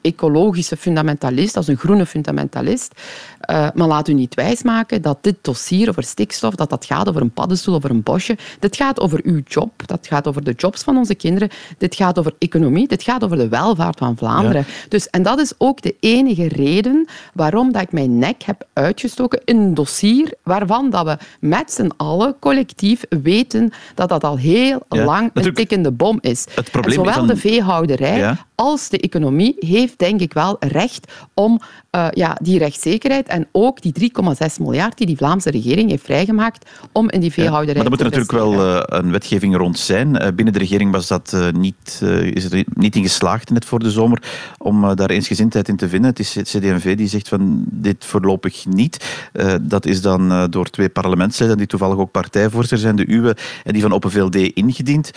ecologische 0.02 0.78
fundamentalist, 0.78 1.58
als 1.58 1.68
een 1.68 1.78
groene 1.78 2.06
fundamentalist. 2.06 3.02
Uh, 3.50 3.68
maar 3.74 3.88
laat 3.88 4.08
u 4.08 4.14
niet 4.14 4.34
wijsmaken 4.34 5.02
dat 5.02 5.18
dit 5.22 5.36
dossier 5.42 5.90
over 5.90 6.04
stikstof, 6.04 6.56
dat 6.56 6.70
dat 6.70 6.86
gaat 6.86 7.10
over 7.10 7.22
een 7.22 7.32
paddenstoel, 7.32 7.76
over 7.76 7.90
een 7.90 8.04
bosje. 8.04 8.38
Dit 8.60 8.76
gaat 8.76 9.00
over 9.00 9.20
uw 9.24 9.42
job, 9.48 9.72
dat 9.86 10.08
gaat 10.08 10.28
over 10.28 10.44
de 10.44 10.54
jobs 10.58 10.84
van 10.84 10.98
onze 10.98 11.16
kinderen. 11.16 11.50
Dit 11.78 11.96
gaat 11.96 12.20
over 12.20 12.34
economie, 12.38 12.88
dit 12.88 13.04
gaat 13.04 13.24
over 13.24 13.38
de 13.38 13.48
welvaart 13.48 13.98
van 13.98 14.18
Vlaanderen. 14.18 14.66
Ja. 14.68 14.74
Dus, 14.90 15.10
en 15.10 15.24
dat 15.24 15.40
is 15.40 15.54
ook 15.58 15.82
de 15.82 15.96
enige 16.00 16.48
reden 16.48 17.08
waarom 17.34 17.72
dat 17.72 17.82
ik 17.82 17.92
mijn 17.92 18.18
nek 18.18 18.44
heb 18.44 18.68
uitgestoken 18.74 19.42
in 19.46 19.58
een 19.58 19.74
dossier 19.74 20.34
waarvan 20.44 20.90
dat 20.90 21.06
we 21.06 21.18
met 21.40 21.72
z'n 21.72 21.92
allen 21.98 22.36
collectief 22.40 23.04
weten 23.10 23.72
dat 23.96 24.10
dat 24.10 24.24
al 24.24 24.38
heel 24.38 24.82
ja, 24.90 25.04
lang 25.04 25.30
een 25.34 25.54
tikkende 25.54 25.92
bom 25.92 26.18
is. 26.22 26.46
Het 26.56 26.72
probleem 26.72 27.00
en 27.00 27.06
zowel 27.06 27.26
de 27.26 27.38
veehouderij 27.38 28.18
ja. 28.18 28.46
Als 28.56 28.90
de 28.90 29.00
economie 29.00 29.56
heeft, 29.60 30.00
denk 30.00 30.22
ik 30.22 30.34
wel, 30.34 30.56
recht 30.60 31.12
om 31.34 31.60
uh, 31.96 32.08
ja, 32.12 32.38
die 32.42 32.58
rechtszekerheid 32.58 33.28
en 33.28 33.48
ook 33.52 33.82
die 33.82 34.12
3,6 34.22 34.46
miljard 34.60 34.98
die 34.98 35.08
die 35.08 35.18
Vlaamse 35.18 35.50
regering 35.50 35.90
heeft 35.90 36.04
vrijgemaakt 36.04 36.70
om 36.92 37.10
in 37.10 37.20
die 37.20 37.32
veehouderij 37.32 37.84
ja, 37.84 37.90
maar 37.90 38.00
er 38.00 38.06
moet 38.06 38.14
er 38.14 38.22
natuurlijk 38.22 38.32
wel 38.32 38.76
uh, 38.76 38.82
een 38.86 39.12
wetgeving 39.12 39.56
rond 39.56 39.80
zijn. 39.80 40.08
Uh, 40.08 40.28
binnen 40.36 40.54
de 40.54 40.60
regering 40.60 40.92
was 40.92 41.08
dat 41.08 41.38
niet, 41.54 42.02
is 42.34 42.52
er 42.52 42.64
niet 42.74 42.96
in 42.96 43.02
geslaagd 43.02 43.50
net 43.50 43.66
voor 43.66 43.80
de 43.80 43.92
zomer 43.92 44.22
om 44.58 44.96
daar 44.96 45.10
eensgezindheid 45.10 45.68
in 45.68 45.76
te 45.76 45.90
vinden. 45.90 46.10
Het 46.10 46.20
is 46.20 46.36
het 46.36 46.48
CD&V 46.48 46.98
die 46.98 47.08
zegt 47.08 47.28
van 47.28 47.64
dit 47.68 48.06
voorlopig 48.06 48.66
niet. 48.66 49.06
dat 49.62 49.86
is 49.86 50.02
dan 50.02 50.48
door 50.50 50.70
twee 50.70 50.90
parlementsleden 50.90 51.58
die 51.58 51.68
toevallig 51.68 51.98
ook 51.98 52.12
partijvoorzitter 52.12 52.78
zijn, 52.78 52.96
de 52.96 53.12
uwe 53.12 53.36
en 53.64 53.74
die 53.74 53.82
van 53.82 53.94
Open 53.94 54.12
VLD 54.12 54.36
ingediend. 54.36 55.12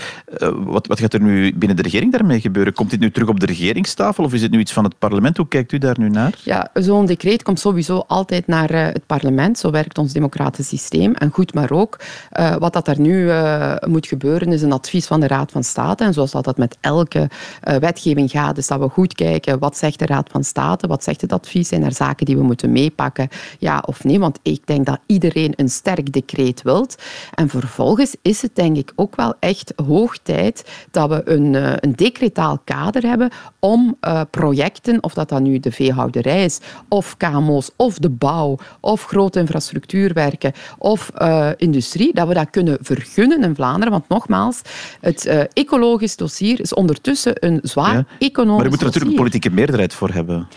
wat, 0.57 0.87
wat 0.87 1.00
gaat 1.00 1.14
er 1.14 1.23
nu 1.23 1.55
binnen 1.55 1.76
de 1.76 1.83
regering 1.83 2.12
daarmee 2.12 2.40
gebeuren? 2.40 2.73
Komt 2.73 2.90
dit 2.90 3.00
nu 3.00 3.11
terug 3.11 3.25
op 3.28 3.40
de 3.40 3.47
regeringstafel 3.47 4.25
of 4.25 4.33
is 4.33 4.42
het 4.42 4.50
nu 4.50 4.59
iets 4.59 4.73
van 4.73 4.85
het 4.85 4.99
parlement? 4.99 5.37
Hoe 5.37 5.49
kijkt 5.49 5.73
u 5.73 5.78
daar 5.78 5.99
nu 5.99 6.09
naar? 6.09 6.35
Ja, 6.42 6.71
zo'n 6.75 7.06
decreet 7.06 7.42
komt 7.42 7.61
sowieso 7.61 8.04
altijd 8.06 8.47
naar 8.47 8.75
uh, 8.75 8.87
het 8.87 9.06
parlement. 9.06 9.59
Zo 9.59 9.71
werkt 9.71 9.99
ons 9.99 10.12
democratisch 10.12 10.68
systeem. 10.68 11.14
En 11.14 11.30
goed, 11.33 11.54
maar 11.54 11.71
ook 11.71 11.99
uh, 12.38 12.56
wat 12.56 12.73
dat 12.73 12.88
er 12.88 13.00
nu 13.00 13.25
uh, 13.25 13.75
moet 13.87 14.06
gebeuren 14.06 14.52
is 14.52 14.62
een 14.62 14.73
advies 14.73 15.06
van 15.06 15.21
de 15.21 15.26
Raad 15.26 15.52
van 15.52 15.64
State. 15.64 16.04
En 16.04 16.12
zoals 16.12 16.30
dat, 16.30 16.45
dat 16.45 16.56
met 16.56 16.76
elke 16.80 17.28
wetgeving 17.61 18.30
gaat, 18.30 18.59
is 18.59 18.66
dat 18.66 18.78
we 18.80 18.88
goed 18.88 19.14
kijken 19.14 19.59
wat 19.59 19.76
zegt 19.76 19.99
de 19.99 20.06
Raad 20.06 20.28
van 20.30 20.45
State, 20.45 20.87
wat 20.87 21.04
zegt 21.04 21.21
het 21.21 21.33
advies, 21.33 21.68
zijn 21.68 21.85
er 21.85 21.92
zaken 21.92 22.26
die 22.26 22.37
we 22.37 22.42
moeten 22.42 22.73
meepakken, 22.73 23.28
ja 23.59 23.83
of 23.87 24.04
nee. 24.04 24.18
Want 24.18 24.38
ik 24.42 24.66
denk 24.66 24.87
dat 24.87 24.99
iedereen 25.06 25.52
een 25.56 25.68
sterk 25.68 26.12
decreet 26.12 26.62
wilt. 26.62 26.97
En 27.35 27.49
vervolgens 27.49 28.16
is 28.23 28.42
het 28.42 28.54
denk 28.54 28.76
ik 28.76 28.92
ook 28.97 29.16
wel 29.16 29.35
echt 29.40 29.73
hoog 29.87 30.18
tijd 30.18 30.87
dat 30.90 31.09
we 31.09 31.30
een, 31.30 31.54
een 31.85 31.92
decretaal 31.95 32.59
kader 32.64 33.02
hebben 33.02 33.15
om 33.58 33.99
projecten, 34.30 35.02
of 35.02 35.14
dat 35.14 35.28
dan 35.28 35.42
nu 35.42 35.58
de 35.58 35.73
veehouderij 35.73 36.44
is, 36.44 36.61
of 36.88 37.16
KMO's, 37.16 37.70
of 37.76 37.99
de 37.99 38.11
bouw, 38.11 38.58
of 38.80 39.04
grote 39.04 39.38
infrastructuurwerken, 39.38 40.52
of 40.78 41.11
uh, 41.18 41.50
industrie, 41.56 42.14
dat 42.14 42.28
we 42.28 42.35
dat 42.35 42.50
kunnen 42.50 42.78
vergunnen 42.80 43.42
in 43.42 43.54
Vlaanderen. 43.54 43.92
Want 43.92 44.08
nogmaals, 44.08 44.62
het 45.00 45.26
uh, 45.26 45.40
ecologisch 45.52 46.16
dossier 46.16 46.61
is 46.61 46.75
ondertussen 46.75 47.46
een 47.46 47.58
zwaar 47.62 47.94
ja. 47.94 48.06
economisch 48.18 48.56
Maar 48.56 48.64
je 48.64 48.70
moet 48.70 48.80
er 48.80 48.87
natuurlijk 48.87 49.12
een 49.12 49.18
politieke 49.18 49.50
meerderheid 49.50 49.94
voor 49.94 50.11
hebben. 50.11 50.49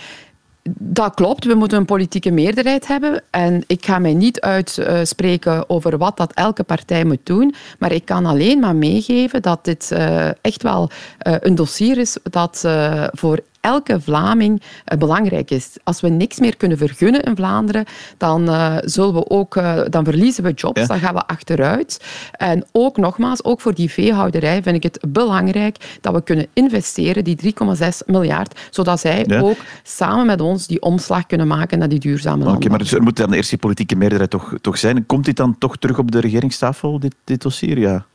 Dat 0.79 1.13
klopt, 1.13 1.45
we 1.45 1.53
moeten 1.53 1.77
een 1.77 1.85
politieke 1.85 2.31
meerderheid 2.31 2.87
hebben. 2.87 3.23
En 3.29 3.63
ik 3.67 3.85
ga 3.85 3.99
mij 3.99 4.13
niet 4.13 4.41
uitspreken 4.41 5.69
over 5.69 5.97
wat 5.97 6.17
dat 6.17 6.33
elke 6.33 6.63
partij 6.63 7.05
moet 7.05 7.19
doen. 7.25 7.55
Maar 7.79 7.91
ik 7.91 8.05
kan 8.05 8.25
alleen 8.25 8.59
maar 8.59 8.75
meegeven 8.75 9.41
dat 9.41 9.65
dit 9.65 9.89
uh, 9.93 10.27
echt 10.41 10.63
wel 10.63 10.89
uh, 11.27 11.35
een 11.39 11.55
dossier 11.55 11.97
is 11.97 12.17
dat 12.23 12.63
uh, 12.65 13.07
voor 13.11 13.39
elke 13.61 14.01
Vlaming 14.01 14.61
uh, 14.61 14.97
belangrijk 14.97 15.51
is. 15.51 15.77
Als 15.83 16.01
we 16.01 16.09
niks 16.09 16.39
meer 16.39 16.57
kunnen 16.57 16.77
vergunnen 16.77 17.21
in 17.21 17.35
Vlaanderen, 17.35 17.85
dan, 18.17 18.49
uh, 18.49 18.77
zullen 18.81 19.13
we 19.13 19.29
ook, 19.29 19.55
uh, 19.55 19.81
dan 19.89 20.03
verliezen 20.03 20.43
we 20.43 20.51
jobs, 20.51 20.81
ja. 20.81 20.87
dan 20.87 20.99
gaan 20.99 21.13
we 21.13 21.25
achteruit. 21.25 22.03
En 22.31 22.65
ook 22.71 22.97
nogmaals, 22.97 23.43
ook 23.43 23.61
voor 23.61 23.73
die 23.73 23.91
veehouderij 23.91 24.63
vind 24.63 24.75
ik 24.75 24.83
het 24.83 24.99
belangrijk 25.07 25.97
dat 26.01 26.13
we 26.13 26.23
kunnen 26.23 26.47
investeren, 26.53 27.23
die 27.23 27.53
3,6 27.79 27.87
miljard, 28.05 28.59
zodat 28.69 28.99
zij 28.99 29.23
ja. 29.27 29.39
ook 29.39 29.57
samen 29.83 30.25
met 30.25 30.41
ons 30.41 30.67
die 30.67 30.81
omslag 30.81 31.25
kunnen 31.25 31.47
maken 31.47 31.79
naar 31.79 31.89
die 31.89 31.99
duurzame 31.99 32.35
landbouw. 32.35 32.55
Oké, 32.55 32.69
maar 32.69 32.79
dus 32.79 32.93
er 32.93 33.03
moet 33.03 33.17
dan 33.17 33.33
eerst 33.33 33.49
die 33.49 33.59
politieke 33.59 33.95
meerderheid 33.95 34.29
toch, 34.29 34.53
toch 34.61 34.77
zijn. 34.77 35.05
Komt 35.05 35.25
dit 35.25 35.37
dan 35.37 35.57
toch 35.57 35.77
terug 35.77 35.97
op 35.97 36.11
de 36.11 36.19
regeringstafel, 36.19 36.99
dit, 36.99 37.15
dit 37.23 37.41
dossier? 37.41 37.79
Ja. 37.79 38.05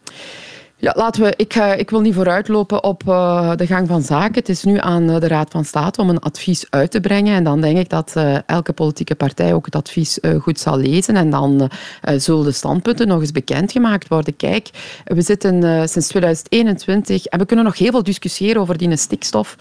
Ja, 0.77 0.93
laten 0.97 1.23
we, 1.23 1.35
ik, 1.37 1.55
uh, 1.55 1.79
ik 1.79 1.91
wil 1.91 2.01
niet 2.01 2.15
vooruitlopen 2.15 2.85
op 2.85 3.03
uh, 3.09 3.57
de 3.57 3.67
gang 3.67 3.89
van 3.89 4.03
zaken. 4.03 4.35
Het 4.35 4.49
is 4.49 4.65
nu 4.65 4.79
aan 4.79 5.07
de 5.07 5.29
Raad 5.29 5.51
van 5.51 5.65
State 5.65 6.01
om 6.01 6.09
een 6.09 6.19
advies 6.19 6.67
uit 6.71 6.91
te 6.91 7.01
brengen. 7.01 7.35
En 7.35 7.45
dan 7.45 7.61
denk 7.61 7.79
ik 7.79 7.89
dat 7.89 8.15
elke 8.47 8.73
politieke 8.73 9.15
partij 9.15 9.55
ook 9.55 9.65
het 9.65 9.75
advies 9.75 10.19
goed 10.41 10.61
zal 10.61 10.79
lezen. 10.79 11.17
En 11.17 11.31
dan 11.31 11.71
zullen 12.17 12.45
de 12.45 12.53
standpunten 12.53 13.09
nog 13.09 13.21
eens 13.21 13.33
bekendgemaakt 13.33 14.09
worden. 14.09 14.37
Kijk, 14.37 14.71
we 15.05 15.23
zitten 15.23 15.89
sinds 15.89 16.09
2021 16.09 17.27
en 17.27 17.39
we 17.39 17.47
kunnen 17.47 17.65
nog 17.65 17.79
heel 17.79 17.91
veel 17.91 18.03
discussiëren 18.03 18.61
over 18.61 18.79
die 18.79 18.97
stikstof, 18.97 19.57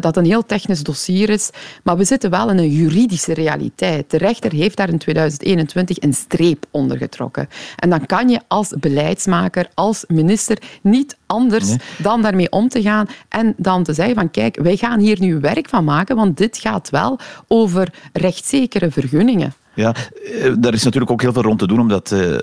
dat 0.00 0.16
een 0.16 0.24
heel 0.24 0.46
technisch 0.46 0.82
dossier 0.82 1.30
is. 1.30 1.50
Maar 1.82 1.96
we 1.96 2.04
zitten 2.04 2.30
wel 2.30 2.50
in 2.50 2.58
een 2.58 2.72
juridische 2.72 3.34
realiteit. 3.34 4.10
De 4.10 4.18
rechter 4.18 4.52
heeft 4.52 4.76
daar 4.76 4.88
in 4.88 4.98
2021 4.98 6.02
een 6.02 6.14
streep 6.14 6.66
onder 6.70 6.96
getrokken. 6.96 7.48
En 7.76 7.90
dan 7.90 8.06
kan 8.06 8.28
je 8.28 8.40
als 8.48 8.74
beleidsmaker, 8.80 9.68
als 9.74 10.04
minister 10.08 10.35
niet 10.82 11.16
anders 11.26 11.68
nee. 11.68 11.78
dan 11.98 12.22
daarmee 12.22 12.50
om 12.50 12.68
te 12.68 12.82
gaan 12.82 13.06
en 13.28 13.54
dan 13.56 13.82
te 13.82 13.92
zeggen 13.92 14.14
van 14.14 14.30
kijk, 14.30 14.58
wij 14.62 14.76
gaan 14.76 15.00
hier 15.00 15.20
nu 15.20 15.40
werk 15.40 15.68
van 15.68 15.84
maken, 15.84 16.16
want 16.16 16.36
dit 16.36 16.58
gaat 16.58 16.90
wel 16.90 17.18
over 17.48 17.92
rechtszekere 18.12 18.90
vergunningen. 18.90 19.54
Ja, 19.76 19.94
eh, 20.40 20.52
daar 20.58 20.72
is 20.72 20.82
natuurlijk 20.82 21.12
ook 21.12 21.22
heel 21.22 21.32
veel 21.32 21.42
rond 21.42 21.58
te 21.58 21.66
doen, 21.66 21.80
omdat 21.80 22.10
uh, 22.10 22.36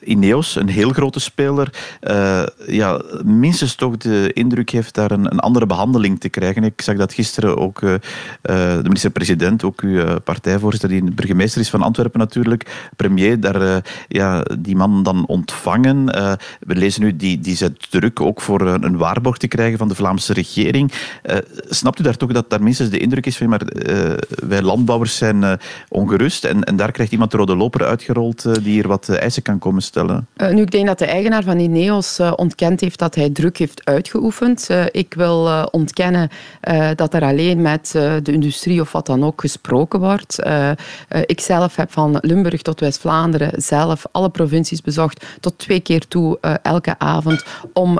Ineos, 0.00 0.56
een 0.56 0.68
heel 0.68 0.90
grote 0.90 1.20
speler, 1.20 1.72
uh, 2.02 2.42
ja, 2.66 3.02
minstens 3.24 3.74
toch 3.74 3.96
de 3.96 4.30
indruk 4.32 4.70
heeft 4.70 4.94
daar 4.94 5.10
een, 5.10 5.32
een, 5.32 5.38
andere 5.38 5.66
behandeling 5.66 6.20
te 6.20 6.28
krijgen. 6.28 6.64
Ik 6.64 6.80
zag 6.80 6.96
dat 6.96 7.12
gisteren 7.12 7.56
ook 7.56 7.80
de 7.80 8.80
minister-president, 8.82 9.64
ook 9.64 9.80
uw 9.80 10.18
partijvoorzitter, 10.20 10.88
die 10.88 11.12
burgemeester 11.12 11.60
is 11.60 11.70
van 11.70 11.82
Antwerpen 11.82 12.20
natuurlijk, 12.20 12.88
premier, 12.96 13.40
daar 13.40 13.82
ja, 14.08 14.42
die 14.58 14.76
man 14.76 15.02
dan 15.02 15.26
ontvangen. 15.26 16.04
we 16.60 16.74
lezen 16.74 17.02
nu, 17.02 17.16
die, 17.16 17.40
die 17.40 17.56
zet 17.56 17.90
druk 17.90 18.20
ook 18.20 18.40
voor 18.40 18.60
een, 18.60 18.84
een 18.84 18.96
waarborg 18.96 19.36
te 19.36 19.48
krijgen 19.48 19.78
van 19.78 19.88
de 19.88 19.94
Vlaamse 19.94 20.32
regering. 20.32 20.92
snapt 21.68 22.00
u 22.00 22.02
daar 22.02 22.16
toch 22.16 22.32
dat 22.32 22.50
daar 22.50 22.62
minstens 22.62 22.90
de 22.90 22.98
indruk 22.98 23.26
is 23.26 23.36
van, 23.36 23.48
maar 23.48 23.66
wij 24.46 24.62
landbouwers 24.62 25.16
zijn 25.16 25.58
ongerust 25.88 26.44
en 26.44 26.63
en 26.64 26.76
daar 26.76 26.92
krijgt 26.92 27.12
iemand 27.12 27.30
de 27.30 27.36
rode 27.36 27.56
loper 27.56 27.84
uitgerold 27.84 28.44
uh, 28.44 28.52
die 28.52 28.62
hier 28.72 28.88
wat 28.88 29.08
uh, 29.08 29.20
eisen 29.20 29.42
kan 29.42 29.58
komen 29.58 29.82
stellen. 29.82 30.26
Uh, 30.36 30.48
nu, 30.48 30.62
ik 30.62 30.70
denk 30.70 30.86
dat 30.86 30.98
de 30.98 31.04
eigenaar 31.04 31.42
van 31.42 31.58
Ineos 31.58 32.20
ontkend 32.36 32.80
heeft 32.80 32.98
dat 32.98 33.14
hij 33.14 33.30
druk 33.30 33.56
heeft 33.58 33.84
uitgeoefend. 33.84 34.68
ik 34.90 35.14
wil 35.14 35.68
ontkennen 35.70 36.28
dat 36.94 37.14
er 37.14 37.22
alleen 37.22 37.62
met 37.62 37.90
de 38.22 38.32
industrie 38.32 38.80
of 38.80 38.92
wat 38.92 39.06
dan 39.06 39.24
ook 39.24 39.40
gesproken 39.40 40.00
wordt. 40.00 40.38
ik 41.26 41.40
zelf 41.40 41.76
heb 41.76 41.92
van 41.92 42.18
Limburg 42.20 42.62
tot 42.62 42.80
West-Vlaanderen 42.80 43.62
zelf 43.62 44.04
alle 44.12 44.30
provincies 44.30 44.80
bezocht 44.80 45.26
tot 45.40 45.58
twee 45.58 45.80
keer 45.80 46.08
toe 46.08 46.38
elke 46.62 46.98
avond 46.98 47.44
om 47.72 47.98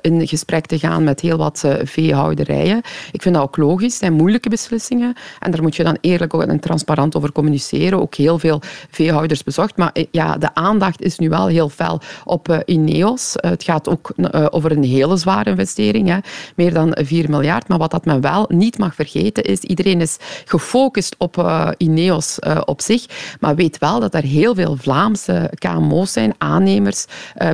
in 0.00 0.28
gesprek 0.28 0.66
te 0.66 0.78
gaan 0.78 1.04
met 1.04 1.20
heel 1.20 1.36
wat 1.36 1.64
veehouderijen. 1.82 2.80
Ik 3.12 3.22
vind 3.22 3.34
dat 3.34 3.44
ook 3.44 3.56
logisch. 3.56 3.92
Het 3.92 4.02
zijn 4.02 4.12
moeilijke 4.12 4.48
beslissingen 4.48 5.14
en 5.40 5.50
daar 5.50 5.62
moet 5.62 5.76
je 5.76 5.84
dan 5.84 5.98
eerlijk 6.00 6.32
en 6.32 6.60
transparant 6.60 7.16
over 7.16 7.32
communiceren 7.32 8.00
ook 8.06 8.14
heel 8.14 8.38
veel 8.38 8.60
veehouders 8.90 9.42
bezocht. 9.42 9.76
Maar 9.76 9.90
eh, 9.92 10.04
ja, 10.10 10.36
de 10.36 10.54
aandacht 10.54 11.02
is 11.02 11.18
nu 11.18 11.28
wel 11.28 11.46
heel 11.46 11.68
fel 11.68 12.00
op 12.24 12.48
uh, 12.48 12.58
Ineos. 12.64 13.36
Uh, 13.36 13.50
het 13.50 13.62
gaat 13.62 13.88
ook 13.88 14.12
over 14.50 14.72
een 14.72 14.84
hele 14.84 15.16
zware 15.16 15.50
investering, 15.50 16.08
hè. 16.08 16.18
meer 16.56 16.72
dan 16.72 16.96
4 17.00 17.30
miljard. 17.30 17.68
Maar 17.68 17.78
wat 17.78 17.90
dat 17.90 18.04
men 18.04 18.20
wel 18.20 18.44
niet 18.48 18.78
mag 18.78 18.94
vergeten 18.94 19.42
is, 19.42 19.60
iedereen 19.60 20.00
is 20.00 20.16
gefocust 20.44 21.14
op 21.18 21.34
Ineos 21.76 22.38
op 22.64 22.80
zich, 22.80 23.06
maar 23.40 23.54
weet 23.54 23.78
wel 23.78 24.00
dat 24.00 24.14
er 24.14 24.22
heel 24.22 24.54
veel 24.54 24.76
Vlaamse 24.76 25.50
KMO's 25.54 26.12
zijn, 26.12 26.34
aannemers, 26.38 27.04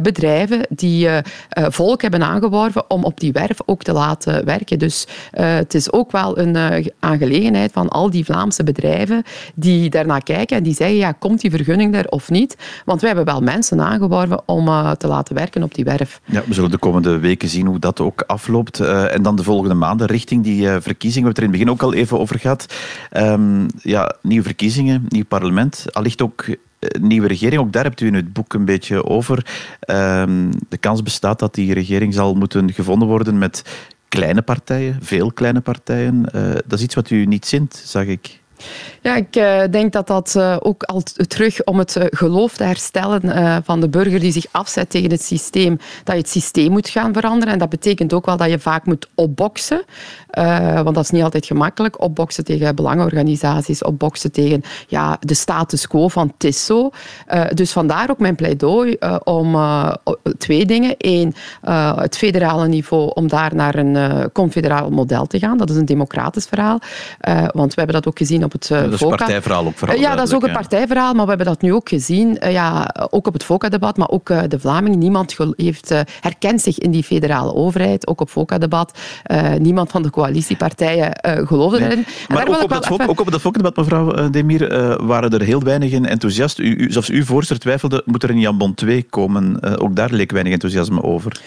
bedrijven 0.02 0.66
die 0.68 1.09
volk 1.50 2.02
hebben 2.02 2.23
aangeworven 2.23 2.90
om 2.90 3.04
op 3.04 3.21
die 3.21 3.32
werf 3.32 3.59
ook 3.66 3.82
te 3.82 3.92
laten 3.92 4.44
werken. 4.44 4.78
Dus 4.78 5.06
het 5.30 5.75
is 5.75 5.92
ook 5.92 6.12
wel 6.12 6.38
een 6.38 6.56
aangelegenheid 7.00 7.73
van 7.73 7.88
al 7.88 8.11
die 8.11 8.25
Vlaamse 8.25 8.64
bedrijven 8.64 9.23
die 9.54 9.90
daarnaar 9.90 10.23
kijken 10.23 10.42
en 10.51 10.63
die 10.63 10.75
zeggen, 10.75 10.97
ja, 10.97 11.13
komt 11.13 11.41
die 11.41 11.51
vergunning 11.51 11.95
er 11.95 12.09
of 12.09 12.31
niet? 12.31 12.57
Want 12.85 13.01
wij 13.01 13.11
hebben 13.11 13.33
wel 13.33 13.43
mensen 13.43 13.81
aangeworven 13.81 14.43
om 14.49 14.69
uh, 14.69 14.91
te 14.91 15.07
laten 15.07 15.35
werken 15.35 15.63
op 15.63 15.75
die 15.75 15.85
werf. 15.85 16.21
Ja, 16.25 16.43
we 16.47 16.55
zullen 16.55 16.71
de 16.71 16.79
komende 16.79 17.19
weken 17.19 17.49
zien 17.49 17.67
hoe 17.67 17.79
dat 17.79 18.01
ook 18.01 18.23
afloopt. 18.27 18.81
Uh, 18.81 19.15
en 19.15 19.23
dan 19.23 19.37
de 19.37 19.43
volgende 19.43 19.75
maanden 19.75 20.07
richting 20.07 20.45
die 20.45 20.63
uh, 20.63 20.77
verkiezingen. 20.81 21.01
We 21.01 21.11
hebben 21.13 21.29
het 21.29 21.37
er 21.37 21.43
in 21.43 21.51
het 21.51 21.59
begin 21.59 21.71
ook 21.71 21.83
al 21.83 21.95
even 21.95 22.19
over 22.19 22.39
gehad. 22.39 22.75
Ja, 23.83 24.15
nieuwe 24.23 24.45
verkiezingen, 24.45 25.05
nieuw 25.09 25.25
parlement. 25.25 25.87
Allicht 25.93 26.23
ook 26.23 26.45
nieuwe 27.01 27.27
regering. 27.27 27.61
Ook 27.61 27.73
daar 27.73 27.85
hebt 27.85 28.01
u 28.01 28.07
in 28.07 28.15
het 28.15 28.33
boek 28.33 28.55
een 28.55 28.65
beetje 28.65 29.05
over. 29.05 29.47
Um, 29.87 30.51
de 30.69 30.77
kans 30.77 31.03
bestaat 31.03 31.39
dat 31.39 31.55
die 31.55 31.75
regering 31.75 32.15
zal 32.15 32.35
moeten 32.35 32.73
gevonden 32.73 33.09
worden 33.09 33.39
met 33.39 33.63
kleine 34.09 34.43
partijen, 34.43 34.99
veel 35.01 35.33
kleine 35.33 35.61
partijen. 35.61 36.23
Dat 36.67 36.79
is 36.79 36.83
iets 36.83 36.95
wat 36.95 37.11
u 37.11 37.27
niet 37.27 37.47
zint, 37.47 37.83
zag 37.85 38.05
ik. 38.05 38.41
Ja, 39.02 39.16
ik 39.16 39.37
uh, 39.37 39.62
denk 39.71 39.92
dat 39.92 40.07
dat 40.07 40.35
uh, 40.37 40.57
ook 40.61 40.83
al 40.83 41.02
terug 41.26 41.64
om 41.64 41.78
het 41.78 41.97
uh, 41.97 42.04
geloof 42.11 42.57
te 42.57 42.64
herstellen 42.64 43.21
van 43.64 43.81
de 43.81 43.88
burger 43.88 44.21
die 44.21 44.33
zich 44.33 44.47
afzet 44.50 44.90
tegen 44.90 45.11
het 45.11 45.23
systeem, 45.23 45.78
dat 46.04 46.14
je 46.14 46.21
het 46.21 46.31
systeem 46.31 46.71
moet 46.71 46.88
gaan 46.88 47.12
veranderen. 47.12 47.52
En 47.52 47.59
dat 47.59 47.69
betekent 47.69 48.12
ook 48.12 48.26
wel 48.26 48.37
dat 48.37 48.50
je 48.50 48.59
vaak 48.59 48.87
moet 48.87 49.09
opboksen. 49.14 49.85
want 50.83 50.95
dat 50.95 51.04
is 51.04 51.11
niet 51.11 51.23
altijd 51.23 51.47
gemakkelijk. 51.47 52.00
Opboksen 52.00 52.45
tegen 52.45 52.75
belangenorganisaties, 52.75 53.83
opboksen 53.83 54.33
tegen 54.33 54.62
ja, 54.88 55.16
de 55.21 55.35
status 55.35 55.87
quo 55.87 56.09
van 56.09 56.33
TISO. 56.37 56.90
dus 57.54 57.73
vandaar 57.73 58.11
ook 58.11 58.19
mijn 58.19 58.35
pleidooi 58.35 58.97
om 59.25 59.57
twee 60.38 60.66
dingen. 60.66 60.95
Eén, 60.99 61.35
het 61.97 62.16
federale 62.16 62.69
niveau, 62.69 63.11
om 63.14 63.28
daar 63.28 63.54
naar 63.54 63.75
een 63.75 64.31
confederaal 64.33 64.90
model 64.90 65.26
te 65.26 65.38
gaan. 65.38 65.59
Dat 65.59 65.71
is 65.71 65.76
een 65.76 65.85
democratisch 65.85 66.47
verhaal. 66.47 66.78
want 67.52 67.75
we 67.75 67.81
hebben 67.81 67.95
dat 67.95 68.07
ook 68.07 68.19
gezien 68.19 68.45
op 68.45 68.51
het 68.52 68.68
dat 68.68 68.92
is 68.92 69.00
een 69.00 69.09
partijverhaal 69.09 69.66
ook 69.66 69.78
vooral. 69.78 69.99
ja, 69.99 70.14
dat 70.14 70.28
is 70.28 70.35
ook 70.35 70.47
een 70.47 70.52
partijverhaal, 70.52 71.14
maar 71.14 71.23
we 71.23 71.28
hebben 71.28 71.47
dat 71.47 71.62
nu 71.62 71.75
ook 71.75 71.88
gezien. 71.88 72.38
Uh, 72.42 72.52
ja, 72.52 72.94
ook 73.11 73.26
op 73.26 73.32
het 73.32 73.44
FOCA-debat, 73.44 73.97
maar 73.97 74.09
ook 74.09 74.28
uh, 74.28 74.42
de 74.49 74.61
Vlaming. 74.61 74.97
Niemand 74.97 75.37
heeft, 75.56 75.94
herkent 76.21 76.61
zich 76.61 76.78
in 76.78 76.90
die 76.90 77.02
federale 77.02 77.54
overheid, 77.54 78.06
ook 78.06 78.21
op 78.21 78.30
FOCA-debat. 78.30 78.99
niemand 79.59 79.90
van 79.90 80.02
de 80.02 80.11
coalitiepartijen 80.11 81.18
geloofde 81.23 81.78
nee. 81.78 81.90
erin. 81.90 82.04
Maar 82.28 82.49
ook 82.49 82.62
op, 82.62 82.68
dat 82.68 83.09
ook 83.09 83.21
op 83.21 83.30
dat 83.30 83.40
FOCA-debat, 83.40 83.76
mevrouw 83.76 84.30
Demir, 84.30 84.68
waren 85.06 85.30
er 85.30 85.42
heel 85.42 85.62
weinig 85.62 85.92
enthousiast. 85.92 86.59
U, 86.59 86.76
u, 86.76 86.92
zelfs 86.92 87.09
uw 87.09 87.25
voorzitter 87.25 87.59
twijfelde, 87.59 88.02
moet 88.04 88.23
er 88.23 88.30
een 88.30 88.40
Jan 88.40 88.59
Bon 88.59 88.75
2 88.75 89.02
komen? 89.02 89.78
ook 89.80 89.97
daar 89.97 90.12
leek 90.12 90.30
weinig 90.30 90.52
enthousiasme 90.52 91.02
over. 91.02 91.40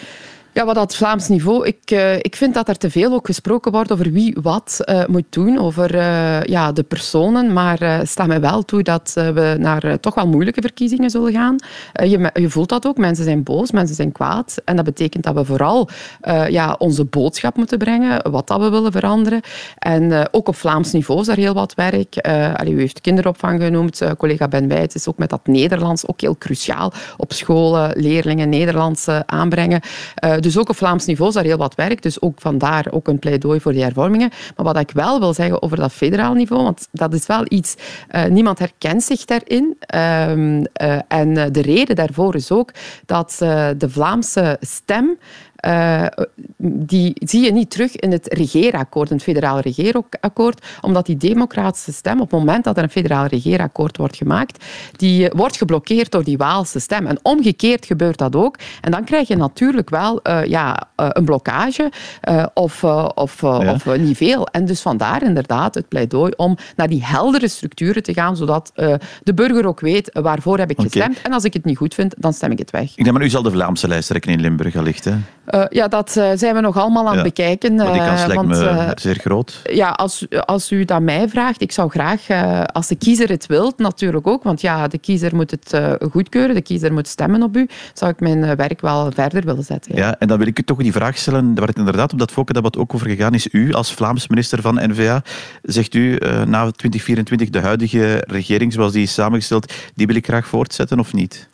Ja, 0.55 0.65
wat 0.65 0.75
dat 0.75 0.95
Vlaams 0.95 1.27
niveau. 1.27 1.67
Ik, 1.67 1.91
uh, 1.91 2.15
ik 2.15 2.35
vind 2.35 2.53
dat 2.53 2.67
er 2.67 2.77
te 2.77 2.89
veel 2.89 3.13
ook 3.13 3.25
gesproken 3.25 3.71
wordt 3.71 3.91
over 3.91 4.11
wie 4.11 4.37
wat 4.41 4.79
uh, 4.85 5.05
moet 5.05 5.25
doen, 5.29 5.59
over 5.59 5.95
uh, 5.95 6.43
ja, 6.43 6.71
de 6.71 6.83
personen. 6.83 7.53
Maar 7.53 8.07
sta 8.07 8.25
mij 8.25 8.41
wel 8.41 8.63
toe 8.63 8.83
dat 8.83 9.11
we 9.13 9.55
naar 9.59 9.99
toch 9.99 10.15
wel 10.15 10.27
moeilijke 10.27 10.61
verkiezingen 10.61 11.09
zullen 11.09 11.33
gaan. 11.33 11.55
je, 11.93 12.31
je 12.33 12.49
voelt 12.49 12.69
dat 12.69 12.87
ook. 12.87 12.97
Mensen 12.97 13.23
zijn 13.23 13.43
boos, 13.43 13.71
mensen 13.71 13.95
zijn 13.95 14.11
kwaad. 14.11 14.61
En 14.65 14.75
dat 14.75 14.85
betekent 14.85 15.23
dat 15.23 15.33
we 15.35 15.45
vooral 15.45 15.89
ja, 16.49 16.75
onze 16.77 17.05
boodschap 17.05 17.57
moeten 17.57 17.77
brengen, 17.77 18.31
wat 18.31 18.47
dat 18.47 18.59
we 18.59 18.69
willen 18.69 18.91
veranderen. 18.91 19.41
En 19.77 20.27
ook 20.31 20.47
op 20.47 20.55
Vlaams 20.55 20.91
niveau 20.91 21.21
is 21.21 21.27
er 21.27 21.37
heel 21.37 21.53
wat 21.53 21.73
werk. 21.73 22.17
Allee, 22.55 22.73
u 22.73 22.79
heeft 22.79 23.01
kinderopvang 23.01 23.61
genoemd. 23.61 24.01
collega 24.17 24.47
Ben 24.47 24.67
Wijts 24.67 24.95
is 24.95 25.07
ook 25.07 25.17
met 25.17 25.29
dat 25.29 25.47
Nederlands 25.47 26.07
ook 26.07 26.21
heel 26.21 26.37
cruciaal. 26.37 26.93
Op 27.17 27.33
scholen 27.33 27.91
leerlingen 27.95 28.49
Nederlands 28.49 29.07
aanbrengen 29.25 29.81
dus 30.45 30.57
ook 30.57 30.69
op 30.69 30.75
Vlaams 30.75 31.05
niveau 31.05 31.29
is 31.29 31.35
daar 31.35 31.43
heel 31.43 31.57
wat 31.57 31.75
werk. 31.75 32.01
Dus 32.01 32.21
ook 32.21 32.41
vandaar 32.41 32.87
ook 32.91 33.07
een 33.07 33.19
pleidooi 33.19 33.59
voor 33.59 33.71
die 33.71 33.83
hervormingen. 33.83 34.29
Maar 34.55 34.65
wat 34.65 34.79
ik 34.79 34.91
wel 34.91 35.19
wil 35.19 35.33
zeggen 35.33 35.61
over 35.61 35.77
dat 35.77 35.91
federaal 35.91 36.33
niveau, 36.33 36.63
want 36.63 36.87
dat 36.91 37.13
is 37.13 37.25
wel 37.25 37.43
iets, 37.47 37.75
uh, 38.11 38.25
niemand 38.25 38.59
herkent 38.59 39.03
zich 39.03 39.25
daarin. 39.25 39.77
Um, 40.29 40.65
uh, 40.81 40.99
en 41.07 41.51
de 41.51 41.61
reden 41.61 41.95
daarvoor 41.95 42.35
is 42.35 42.51
ook 42.51 42.71
dat 43.05 43.35
de 43.77 43.89
Vlaamse 43.89 44.57
stem 44.61 45.17
uh, 45.67 46.05
die 46.57 47.15
zie 47.25 47.43
je 47.43 47.51
niet 47.51 47.69
terug 47.69 47.95
in 47.95 48.11
het 48.11 48.33
regeerakkoord, 48.33 49.09
in 49.09 49.15
het 49.15 49.25
federaal 49.25 49.59
regeerakkoord, 49.59 50.65
omdat 50.81 51.05
die 51.05 51.17
democratische 51.17 51.93
stem, 51.93 52.21
op 52.21 52.31
het 52.31 52.39
moment 52.39 52.63
dat 52.63 52.77
er 52.77 52.83
een 52.83 52.89
federaal 52.89 53.25
regeerakkoord 53.25 53.97
wordt 53.97 54.15
gemaakt, 54.15 54.65
die 54.91 55.29
wordt 55.29 55.57
geblokkeerd 55.57 56.11
door 56.11 56.23
die 56.23 56.37
Waalse 56.37 56.79
stem. 56.79 57.05
En 57.05 57.19
omgekeerd 57.21 57.85
gebeurt 57.85 58.17
dat 58.17 58.35
ook. 58.35 58.57
En 58.81 58.91
dan 58.91 59.03
krijg 59.03 59.27
je 59.27 59.35
natuurlijk 59.35 59.89
wel 59.89 60.19
uh, 60.23 60.45
ja, 60.45 60.87
een 60.95 61.25
blokkage 61.25 61.91
of, 62.53 62.83
of, 63.15 63.41
ja. 63.41 63.73
of 63.73 63.97
niet 63.97 64.17
veel. 64.17 64.47
En 64.47 64.65
dus 64.65 64.81
vandaar 64.81 65.23
inderdaad 65.23 65.75
het 65.75 65.87
pleidooi 65.87 66.33
om 66.35 66.57
naar 66.75 66.87
die 66.87 67.05
heldere 67.05 67.47
structuren 67.47 68.03
te 68.03 68.13
gaan, 68.13 68.37
zodat 68.37 68.71
de 69.23 69.33
burger 69.33 69.67
ook 69.67 69.79
weet 69.79 70.09
waarvoor 70.13 70.57
heb 70.57 70.69
ik 70.69 70.79
okay. 70.79 70.91
gestemd. 70.91 71.21
En 71.21 71.33
als 71.33 71.43
ik 71.43 71.53
het 71.53 71.65
niet 71.65 71.77
goed 71.77 71.93
vind, 71.93 72.15
dan 72.17 72.33
stem 72.33 72.51
ik 72.51 72.59
het 72.59 72.71
weg. 72.71 72.89
Ik 72.95 73.03
denk 73.03 73.17
maar 73.17 73.25
u 73.25 73.29
zal 73.29 73.41
de 73.41 73.51
Vlaamse 73.51 73.87
lijsttrekker 73.87 74.31
in 74.31 74.39
Limburg 74.41 74.75
allicht, 74.75 75.05
hè? 75.05 75.15
Uh, 75.55 75.63
ja, 75.69 75.87
dat 75.87 76.15
uh, 76.17 76.29
zijn 76.35 76.55
we 76.55 76.61
nog 76.61 76.77
allemaal 76.77 77.03
aan 77.03 77.17
het 77.17 77.17
ja. 77.17 77.23
bekijken. 77.23 77.75
Maar 77.75 77.93
die 77.93 78.01
kans 78.01 78.21
uh, 78.21 78.27
lijkt 78.27 78.41
want, 78.43 78.47
me 78.47 78.91
zeer 78.95 79.15
groot. 79.15 79.61
Ja, 79.63 79.89
als, 79.89 80.25
als 80.45 80.71
u 80.71 80.85
dat 80.85 81.01
mij 81.01 81.29
vraagt, 81.29 81.61
ik 81.61 81.71
zou 81.71 81.89
graag, 81.89 82.27
als 82.71 82.87
de 82.87 82.95
kiezer 82.95 83.29
het 83.29 83.45
wil, 83.45 83.73
natuurlijk 83.77 84.27
ook, 84.27 84.43
want 84.43 84.61
ja, 84.61 84.87
de 84.87 84.97
kiezer 84.97 85.35
moet 85.35 85.51
het 85.51 85.79
goedkeuren, 86.11 86.55
de 86.55 86.61
kiezer 86.61 86.93
moet 86.93 87.07
stemmen 87.07 87.43
op 87.43 87.57
u, 87.57 87.69
zou 87.93 88.11
ik 88.11 88.19
mijn 88.19 88.55
werk 88.55 88.81
wel 88.81 89.11
verder 89.11 89.45
willen 89.45 89.63
zetten. 89.63 89.95
Ja. 89.95 90.07
ja, 90.07 90.15
en 90.19 90.27
dan 90.27 90.37
wil 90.37 90.47
ik 90.47 90.59
u 90.59 90.63
toch 90.63 90.77
die 90.77 90.91
vraag 90.91 91.17
stellen, 91.17 91.55
waar 91.55 91.67
het 91.67 91.77
inderdaad 91.77 92.13
op 92.13 92.19
dat 92.19 92.31
Fokken-debat 92.31 92.77
ook 92.77 92.93
over 92.93 93.09
gegaan 93.09 93.33
is. 93.33 93.47
U 93.51 93.73
als 93.73 93.93
Vlaams 93.93 94.27
minister 94.27 94.61
van 94.61 94.75
N-VA, 94.89 95.23
zegt 95.61 95.93
u 95.93 96.17
na 96.45 96.71
2024 96.71 97.49
de 97.49 97.59
huidige 97.59 98.23
regering 98.27 98.73
zoals 98.73 98.91
die 98.91 99.03
is 99.03 99.13
samengesteld, 99.13 99.73
die 99.95 100.07
wil 100.07 100.15
ik 100.15 100.25
graag 100.25 100.47
voortzetten 100.47 100.99
of 100.99 101.13
niet? 101.13 101.49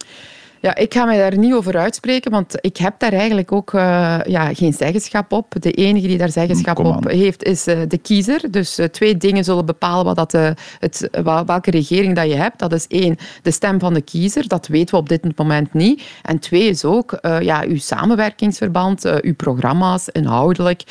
Ja, 0.62 0.76
ik 0.76 0.94
ga 0.94 1.06
mij 1.06 1.18
daar 1.18 1.38
niet 1.38 1.54
over 1.54 1.78
uitspreken, 1.78 2.32
want 2.32 2.56
ik 2.60 2.78
heb 2.78 2.94
daar 2.98 3.14
eigenlijk 3.14 3.52
ook 3.52 3.74
uh, 3.74 3.82
ja, 4.24 4.54
geen 4.54 4.74
zeggenschap 4.74 5.32
op. 5.32 5.54
De 5.60 5.72
enige 5.72 6.08
die 6.08 6.18
daar 6.18 6.32
zeggenschap 6.32 6.80
op 6.80 7.10
heeft, 7.10 7.44
is 7.44 7.68
uh, 7.68 7.80
de 7.88 7.98
kiezer. 7.98 8.52
Dus 8.52 8.80
uh, 8.80 8.86
twee 8.86 9.18
dingen 9.18 9.44
zullen 9.44 9.66
bepalen 9.66 10.06
wat 10.06 10.16
dat, 10.16 10.56
het, 10.80 11.10
welke 11.46 11.72
regering 11.72 12.16
dat 12.16 12.28
je 12.28 12.36
hebt. 12.36 12.60
Dat 12.60 12.74
is 12.74 12.88
één, 12.88 13.18
de 13.42 13.52
stem 13.52 13.80
van 13.80 13.94
de 13.94 14.02
kiezer. 14.02 14.48
Dat 14.48 14.68
weten 14.68 14.96
we 14.96 15.02
op 15.02 15.10
dit 15.10 15.38
moment 15.38 15.74
niet. 15.74 16.04
En 16.22 16.40
twee 16.40 16.68
is 16.68 16.86
ook 16.86 17.20
ja, 17.40 17.64
uw 17.68 17.78
samenwerkingsverband, 17.78 19.22
uw 19.22 19.36
programma's, 19.36 20.10
inhoudelijk. 20.10 20.82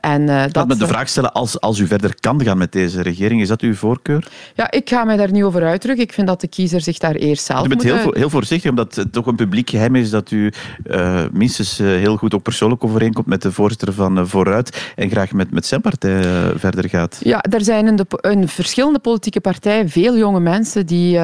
en, 0.00 0.50
dat 0.52 0.68
met 0.68 0.78
de 0.78 0.86
vraag 0.86 1.08
stellen, 1.08 1.32
als, 1.32 1.60
als 1.60 1.78
u 1.78 1.86
verder 1.86 2.14
kan 2.20 2.44
gaan 2.44 2.58
met 2.58 2.72
deze 2.72 3.02
regering, 3.02 3.40
is 3.40 3.48
dat 3.48 3.60
uw 3.60 3.74
voorkeur? 3.74 4.28
Ja, 4.54 4.70
ik 4.70 4.88
ga 4.88 5.04
mij 5.04 5.16
daar 5.16 5.32
niet 5.32 5.42
over 5.42 5.64
uitdrukken. 5.64 6.04
Ik 6.04 6.12
vind 6.12 6.26
dat 6.26 6.40
de 6.40 6.48
kiezer 6.48 6.80
zich 6.80 6.98
daar 6.98 7.14
eerst 7.14 7.44
zelf 7.44 7.62
je 7.62 7.68
bent 7.68 7.82
moet... 7.82 7.92
Heel, 7.92 8.12
heel 8.12 8.30
voorzichtig 8.30 8.69
omdat 8.70 8.94
het 8.94 9.12
toch 9.12 9.26
een 9.26 9.36
publiek 9.36 9.70
geheim 9.70 9.96
is 9.96 10.10
dat 10.10 10.30
u 10.30 10.52
uh, 10.84 11.22
minstens 11.32 11.80
uh, 11.80 11.86
heel 11.86 12.16
goed 12.16 12.34
ook 12.34 12.42
persoonlijk 12.42 12.84
overeenkomt 12.84 13.26
met 13.26 13.42
de 13.42 13.52
voorzitter 13.52 13.92
van 13.92 14.18
uh, 14.18 14.24
Vooruit 14.24 14.92
en 14.96 15.10
graag 15.10 15.32
met, 15.32 15.50
met 15.50 15.66
zijn 15.66 15.80
partij 15.80 16.22
verder 16.56 16.88
gaat. 16.88 17.20
Ja, 17.22 17.42
er 17.42 17.64
zijn 17.64 17.86
in, 17.86 17.96
de, 17.96 18.06
in 18.30 18.48
verschillende 18.48 18.98
politieke 18.98 19.40
partijen 19.40 19.88
veel 19.88 20.16
jonge 20.16 20.40
mensen 20.40 20.86
die 20.86 21.20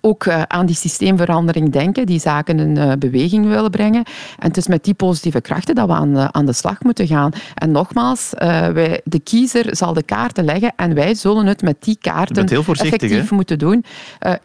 ook 0.00 0.28
aan 0.28 0.66
die 0.66 0.76
systeemverandering 0.76 1.72
denken, 1.72 2.06
die 2.06 2.20
zaken 2.20 2.58
in 2.58 2.98
beweging 2.98 3.46
willen 3.46 3.70
brengen. 3.70 4.04
En 4.38 4.48
het 4.48 4.56
is 4.56 4.66
met 4.66 4.84
die 4.84 4.94
positieve 4.94 5.40
krachten 5.40 5.74
dat 5.74 5.86
we 5.86 5.92
aan, 5.92 6.34
aan 6.34 6.46
de 6.46 6.52
slag 6.52 6.82
moeten 6.82 7.06
gaan. 7.06 7.32
En 7.54 7.70
nogmaals, 7.70 8.30
wij, 8.72 9.00
de 9.04 9.20
kiezer 9.20 9.76
zal 9.76 9.92
de 9.92 10.02
kaarten 10.02 10.44
leggen 10.44 10.72
en 10.76 10.94
wij 10.94 11.14
zullen 11.14 11.46
het 11.46 11.62
met 11.62 11.76
die 11.80 11.98
kaarten 12.00 12.46
effectief 12.46 13.28
hè? 13.28 13.34
moeten 13.36 13.58
doen. 13.58 13.84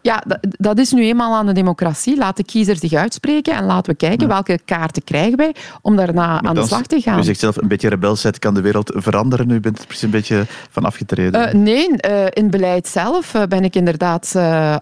ja, 0.02 0.22
dat, 0.26 0.38
dat 0.40 0.78
is 0.78 0.92
nu 0.92 1.04
eenmaal 1.04 1.34
aan 1.34 1.46
de 1.46 1.52
democratie 1.52 1.83
democratie. 1.84 2.16
Laat 2.16 2.36
de 2.36 2.44
kiezer 2.44 2.76
zich 2.76 2.92
uitspreken 2.92 3.54
en 3.54 3.64
laten 3.64 3.92
we 3.92 3.96
kijken 3.96 4.28
welke 4.28 4.58
kaarten 4.64 5.04
krijgen 5.04 5.36
wij 5.36 5.54
om 5.82 5.96
daarna 5.96 6.42
aan 6.42 6.54
de 6.54 6.66
slag 6.66 6.86
te 6.86 7.00
gaan. 7.00 7.18
U 7.18 7.22
zegt 7.22 7.40
zelf 7.40 7.56
een 7.56 7.68
beetje 7.68 7.88
rebelsheid 7.88 8.38
kan 8.38 8.54
de 8.54 8.60
wereld 8.60 8.92
veranderen. 8.94 9.50
U 9.50 9.60
bent 9.60 9.78
er 9.78 9.86
precies 9.86 10.02
een 10.02 10.10
beetje 10.10 10.46
van 10.70 10.84
afgetreden. 10.84 11.48
Uh, 11.48 11.62
nee, 11.62 11.88
uh, 11.88 12.24
in 12.30 12.50
beleid 12.50 12.88
zelf 12.88 13.34
uh, 13.34 13.42
ben 13.42 13.64
ik 13.64 13.76
inderdaad... 13.76 14.32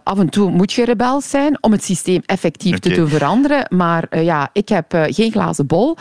af 0.04 0.18
en 0.18 0.28
toe 0.28 0.50
moet 0.50 0.72
je 0.72 0.84
rebels 0.84 1.30
zijn 1.30 1.58
om 1.60 1.72
het 1.72 1.84
systeem 1.84 2.22
effectief 2.26 2.76
okay. 2.76 2.90
te 2.90 3.00
doen 3.00 3.08
veranderen. 3.08 3.66
Maar 3.68 4.22
ja, 4.22 4.50
ik 4.52 4.68
heb 4.68 4.86
geen 5.06 5.32
glazen 5.32 5.66
bol. 5.66 5.96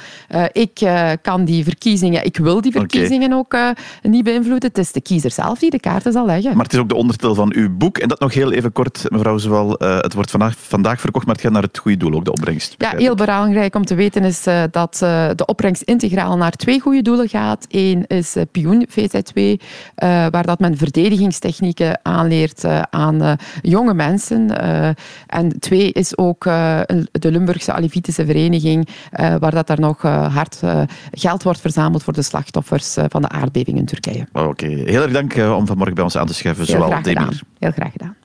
ik 0.52 0.90
kan 1.22 1.46
die 1.46 1.64
verkiezingen... 1.64 2.26
Ik 2.26 2.38
wil 2.38 2.62
die 2.62 2.72
verkiezingen 2.72 3.34
okay. 3.34 3.70
ook 3.70 3.76
niet 4.02 4.24
beïnvloeden. 4.24 4.70
Het 4.70 4.78
is 4.78 4.92
de 4.92 5.02
kiezer 5.02 5.32
zelf 5.32 5.60
die 5.60 5.70
de 5.70 5.80
kaarten 5.80 6.12
zal 6.12 6.26
leggen. 6.26 6.56
Maar 6.56 6.64
het 6.64 6.74
is 6.74 6.80
ook 6.80 6.90
de 6.90 6.96
onderdeel 6.96 7.36
van 7.36 7.54
uw 7.56 7.70
boek. 7.78 7.98
En 7.98 8.08
dat 8.08 8.20
nog 8.20 8.34
heel 8.34 8.52
even 8.52 8.72
kort, 8.72 9.06
mevrouw 9.10 9.38
Zowel. 9.38 9.76
het 9.78 10.14
wordt 10.14 10.32
vandaag, 10.32 10.56
vandaag 10.58 10.91
verkocht, 11.00 11.26
maar 11.26 11.36
het 11.36 11.44
gaat 11.44 11.54
naar 11.54 11.62
het 11.62 11.78
goede 11.78 11.98
doel, 11.98 12.14
ook 12.14 12.26
de 12.26 12.32
opbrengst. 12.32 12.76
Ja, 12.78 12.94
heel 12.98 13.16
belangrijk 13.16 13.76
om 13.76 13.86
te 13.86 13.96
weten 13.96 14.24
is 14.24 14.48
uh, 14.48 14.64
dat 14.72 15.00
uh, 15.04 15.30
de 15.36 15.46
opbrengst 15.46 15.82
integraal 15.82 16.38
naar 16.38 16.52
twee 16.52 16.80
goede 16.80 17.02
doelen 17.02 17.30
gaat. 17.30 17.66
Eén 17.70 18.08
is 18.08 18.36
uh, 18.36 18.44
Pioen 18.52 18.88
VZ2, 18.90 19.66
waar 20.30 20.46
dat 20.46 20.60
men 20.60 20.78
verdedigingstechnieken 20.78 22.00
aanleert 22.04 22.66
aan 22.90 23.38
jonge 23.62 23.94
mensen. 23.94 24.58
en 25.28 25.60
twee 25.60 25.92
is 25.92 26.18
ook 26.18 26.44
de 26.44 27.32
Limburgse 27.32 27.74
Alevitische 27.74 28.26
Vereniging, 28.26 28.88
waar 29.12 29.52
dat 29.52 29.68
daar 29.68 29.80
nog 29.80 30.02
hard 30.02 30.62
geld 31.12 31.44
wordt 31.44 31.62
verzameld 31.62 32.04
voor 32.04 32.14
de 32.14 32.22
slachtoffers 32.22 32.98
van 33.08 33.22
de 33.22 33.30
aardbeving 33.30 33.78
in 33.78 33.86
Turkije. 33.86 34.28
Oké, 34.34 34.48
okay. 34.48 34.70
heel 34.70 35.02
erg 35.02 35.12
dank 35.12 35.34
om 35.58 35.68
vanmorgen 35.68 35.96
bij 35.96 36.04
ons 36.04 36.18
aan 36.18 36.28
te 36.28 36.34
schuiven. 36.34 36.66
Heel 36.66 36.82
graag 36.82 37.04
gedaan. 37.04 37.34
Heel 37.60 37.72
graag 37.72 37.92
gedaan. 37.92 38.16